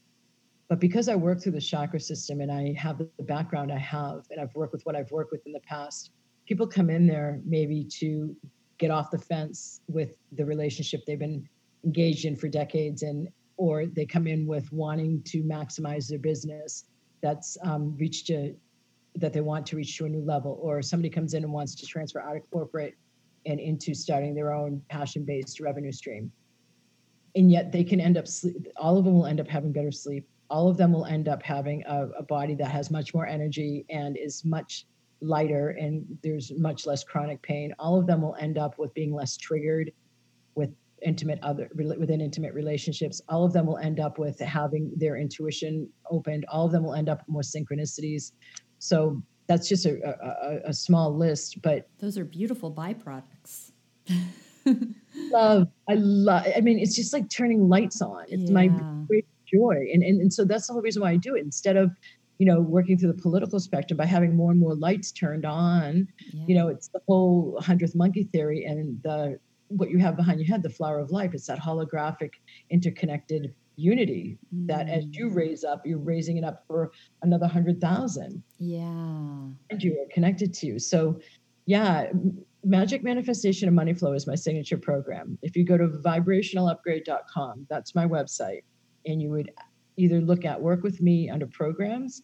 [0.67, 4.25] But because I work through the chakra system and I have the background I have,
[4.29, 6.11] and I've worked with what I've worked with in the past,
[6.45, 8.35] people come in there maybe to
[8.77, 11.47] get off the fence with the relationship they've been
[11.83, 16.85] engaged in for decades and or they come in with wanting to maximize their business
[17.21, 18.55] that's um, reached a
[19.15, 21.75] that they want to reach to a new level or somebody comes in and wants
[21.75, 22.95] to transfer out of corporate
[23.45, 26.31] and into starting their own passion based revenue stream.
[27.35, 29.91] And yet they can end up sleep all of them will end up having better
[29.91, 30.27] sleep.
[30.49, 33.85] All of them will end up having a, a body that has much more energy
[33.89, 34.85] and is much
[35.21, 37.73] lighter and there's much less chronic pain.
[37.77, 39.91] All of them will end up with being less triggered
[40.55, 43.21] with intimate other within intimate relationships.
[43.29, 46.45] All of them will end up with having their intuition opened.
[46.51, 48.31] All of them will end up with more synchronicities
[48.79, 53.71] so that's just a, a, a small list but those are beautiful byproducts
[55.31, 58.53] love i love i mean it's just like turning lights on it's yeah.
[58.53, 58.67] my
[59.07, 59.87] great joy.
[59.93, 61.41] And, and, and so that's the whole reason why I do it.
[61.41, 61.91] Instead of,
[62.37, 66.07] you know, working through the political spectrum by having more and more lights turned on,
[66.33, 66.43] yeah.
[66.47, 70.47] you know, it's the whole hundredth monkey theory and the what you have behind your
[70.47, 71.31] head, the flower of life.
[71.33, 72.31] It's that holographic,
[72.71, 74.67] interconnected unity mm.
[74.67, 75.35] that as you mm.
[75.35, 78.43] raise up, you're raising it up for another hundred thousand.
[78.57, 78.85] Yeah.
[78.85, 80.67] And you are connected to.
[80.67, 80.79] You.
[80.79, 81.19] So
[81.65, 82.11] yeah,
[82.63, 85.37] Magic Manifestation and Money Flow is my signature program.
[85.41, 88.61] If you go to vibrationalupgrade.com, that's my website
[89.05, 89.51] and you would
[89.97, 92.23] either look at work with me under programs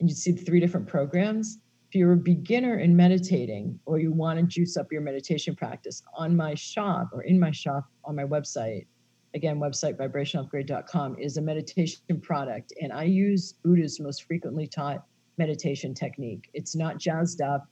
[0.00, 1.58] and you'd see the three different programs
[1.88, 6.02] if you're a beginner in meditating or you want to juice up your meditation practice
[6.16, 8.86] on my shop or in my shop on my website
[9.34, 15.04] again website vibrationalupgrade.com is a meditation product and i use buddha's most frequently taught
[15.38, 17.66] meditation technique it's not jazzed up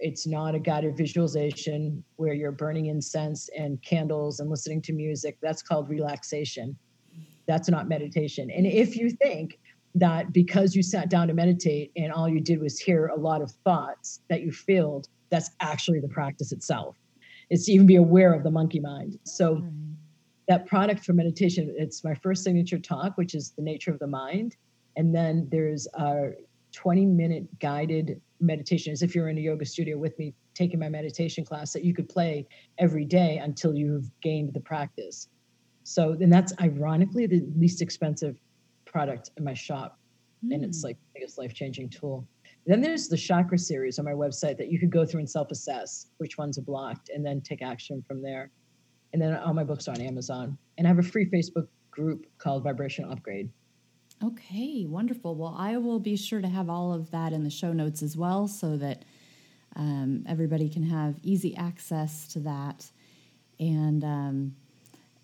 [0.00, 5.38] it's not a guided visualization where you're burning incense and candles and listening to music
[5.40, 6.76] that's called relaxation
[7.46, 8.50] that's not meditation.
[8.50, 9.58] And if you think
[9.94, 13.40] that because you sat down to meditate and all you did was hear a lot
[13.40, 16.96] of thoughts that you filled, that's actually the practice itself.
[17.48, 19.18] It's even be aware of the monkey mind.
[19.24, 19.64] So
[20.48, 24.06] that product for meditation, it's my first signature talk, which is the nature of the
[24.06, 24.56] mind.
[24.96, 26.30] And then there's a
[26.72, 30.88] 20 minute guided meditation, as if you're in a yoga studio with me taking my
[30.88, 32.46] meditation class that you could play
[32.78, 35.28] every day until you've gained the practice.
[35.84, 38.38] So then that's ironically the least expensive
[38.84, 39.98] product in my shop.
[40.44, 40.54] Mm.
[40.54, 40.88] And it's hmm.
[40.88, 42.26] like the biggest life-changing tool.
[42.66, 46.08] Then there's the chakra series on my website that you could go through and self-assess
[46.18, 48.50] which ones are blocked and then take action from there.
[49.12, 50.58] And then all my books are on Amazon.
[50.78, 53.50] And I have a free Facebook group called Vibration Upgrade.
[54.24, 55.34] Okay, wonderful.
[55.34, 58.16] Well, I will be sure to have all of that in the show notes as
[58.16, 59.04] well so that
[59.74, 62.90] um, everybody can have easy access to that.
[63.60, 64.56] And um,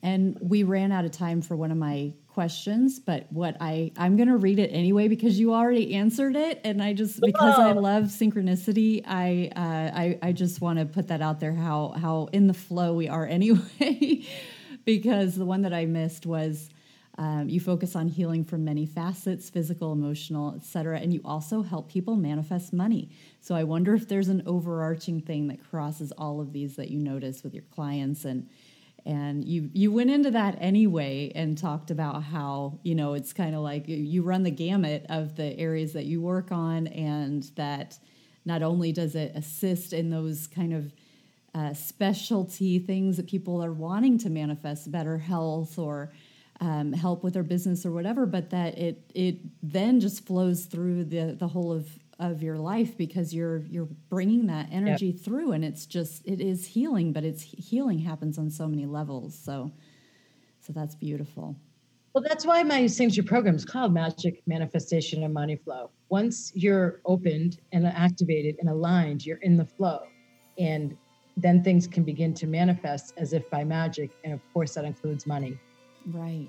[0.03, 4.16] And we ran out of time for one of my questions, but what I I'm
[4.16, 7.72] going to read it anyway because you already answered it, and I just because I
[7.72, 12.28] love synchronicity, I uh, I I just want to put that out there how how
[12.32, 14.26] in the flow we are anyway.
[14.84, 16.68] because the one that I missed was.
[17.18, 21.90] Um, you focus on healing from many facets physical emotional etc and you also help
[21.90, 26.55] people manifest money so i wonder if there's an overarching thing that crosses all of
[26.55, 28.48] these that you notice with your clients and
[29.05, 33.55] and you you went into that anyway and talked about how you know it's kind
[33.55, 37.98] of like you run the gamut of the areas that you work on and that
[38.44, 40.92] not only does it assist in those kind of
[41.55, 46.12] uh, specialty things that people are wanting to manifest better health or
[46.61, 51.05] um, help with their business or whatever but that it it then just flows through
[51.05, 51.88] the the whole of
[52.23, 55.20] of your life because you're you're bringing that energy yep.
[55.20, 59.39] through and it's just it is healing but it's healing happens on so many levels.
[59.39, 59.70] So
[60.61, 61.57] so that's beautiful.
[62.14, 65.91] Well that's why my signature program is called magic manifestation and money flow.
[66.09, 70.01] Once you're opened and activated and aligned you're in the flow.
[70.59, 70.97] And
[71.37, 74.11] then things can begin to manifest as if by magic.
[74.23, 75.59] And of course that includes money.
[76.07, 76.49] Right.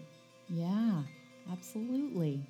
[0.49, 1.03] Yeah
[1.51, 2.41] absolutely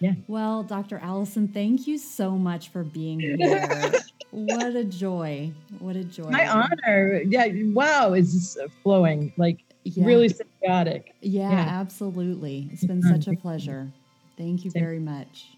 [0.00, 0.12] yeah.
[0.26, 0.98] Well, Dr.
[0.98, 3.92] Alison, thank you so much for being here.
[4.30, 5.52] what a joy.
[5.78, 6.30] What a joy.
[6.30, 7.22] My honor.
[7.26, 7.46] Yeah.
[7.72, 8.12] Wow.
[8.12, 10.04] Is flowing like yeah.
[10.04, 11.04] really symbiotic.
[11.20, 12.68] Yeah, yeah, absolutely.
[12.72, 13.14] It's been mm-hmm.
[13.14, 13.90] such a pleasure.
[14.36, 15.56] Thank you very much.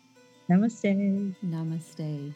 [0.51, 1.35] Namaste.
[1.45, 2.35] Namaste.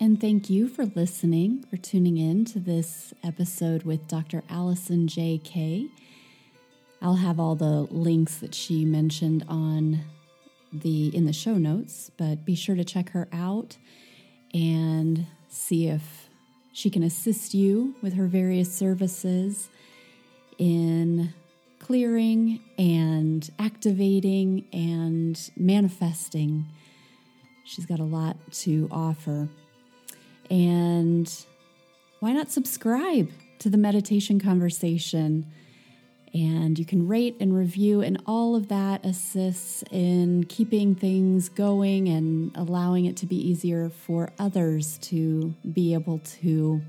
[0.00, 4.44] And thank you for listening, for tuning in to this episode with Dr.
[4.48, 5.40] Alison J.
[5.42, 5.88] Kay
[7.00, 10.00] I'll have all the links that she mentioned on
[10.72, 13.76] the in the show notes, but be sure to check her out
[14.52, 16.28] and see if
[16.72, 19.68] she can assist you with her various services
[20.58, 21.32] in
[21.78, 26.66] clearing and activating and manifesting.
[27.64, 29.48] She's got a lot to offer.
[30.50, 31.32] And
[32.20, 33.30] why not subscribe
[33.60, 35.46] to the meditation conversation?
[36.34, 42.08] And you can rate and review, and all of that assists in keeping things going
[42.08, 46.80] and allowing it to be easier for others to be able to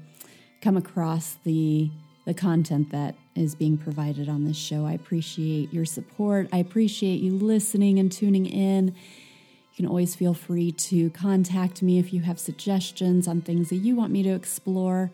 [0.61, 1.89] come across the
[2.25, 4.85] the content that is being provided on this show.
[4.85, 6.47] I appreciate your support.
[6.53, 8.89] I appreciate you listening and tuning in.
[8.89, 13.77] You can always feel free to contact me if you have suggestions on things that
[13.77, 15.11] you want me to explore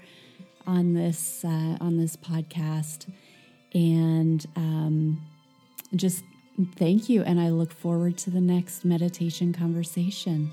[0.68, 3.06] on this uh, on this podcast.
[3.74, 5.22] And um,
[5.96, 6.24] just
[6.76, 7.24] thank you.
[7.24, 10.52] And I look forward to the next meditation conversation.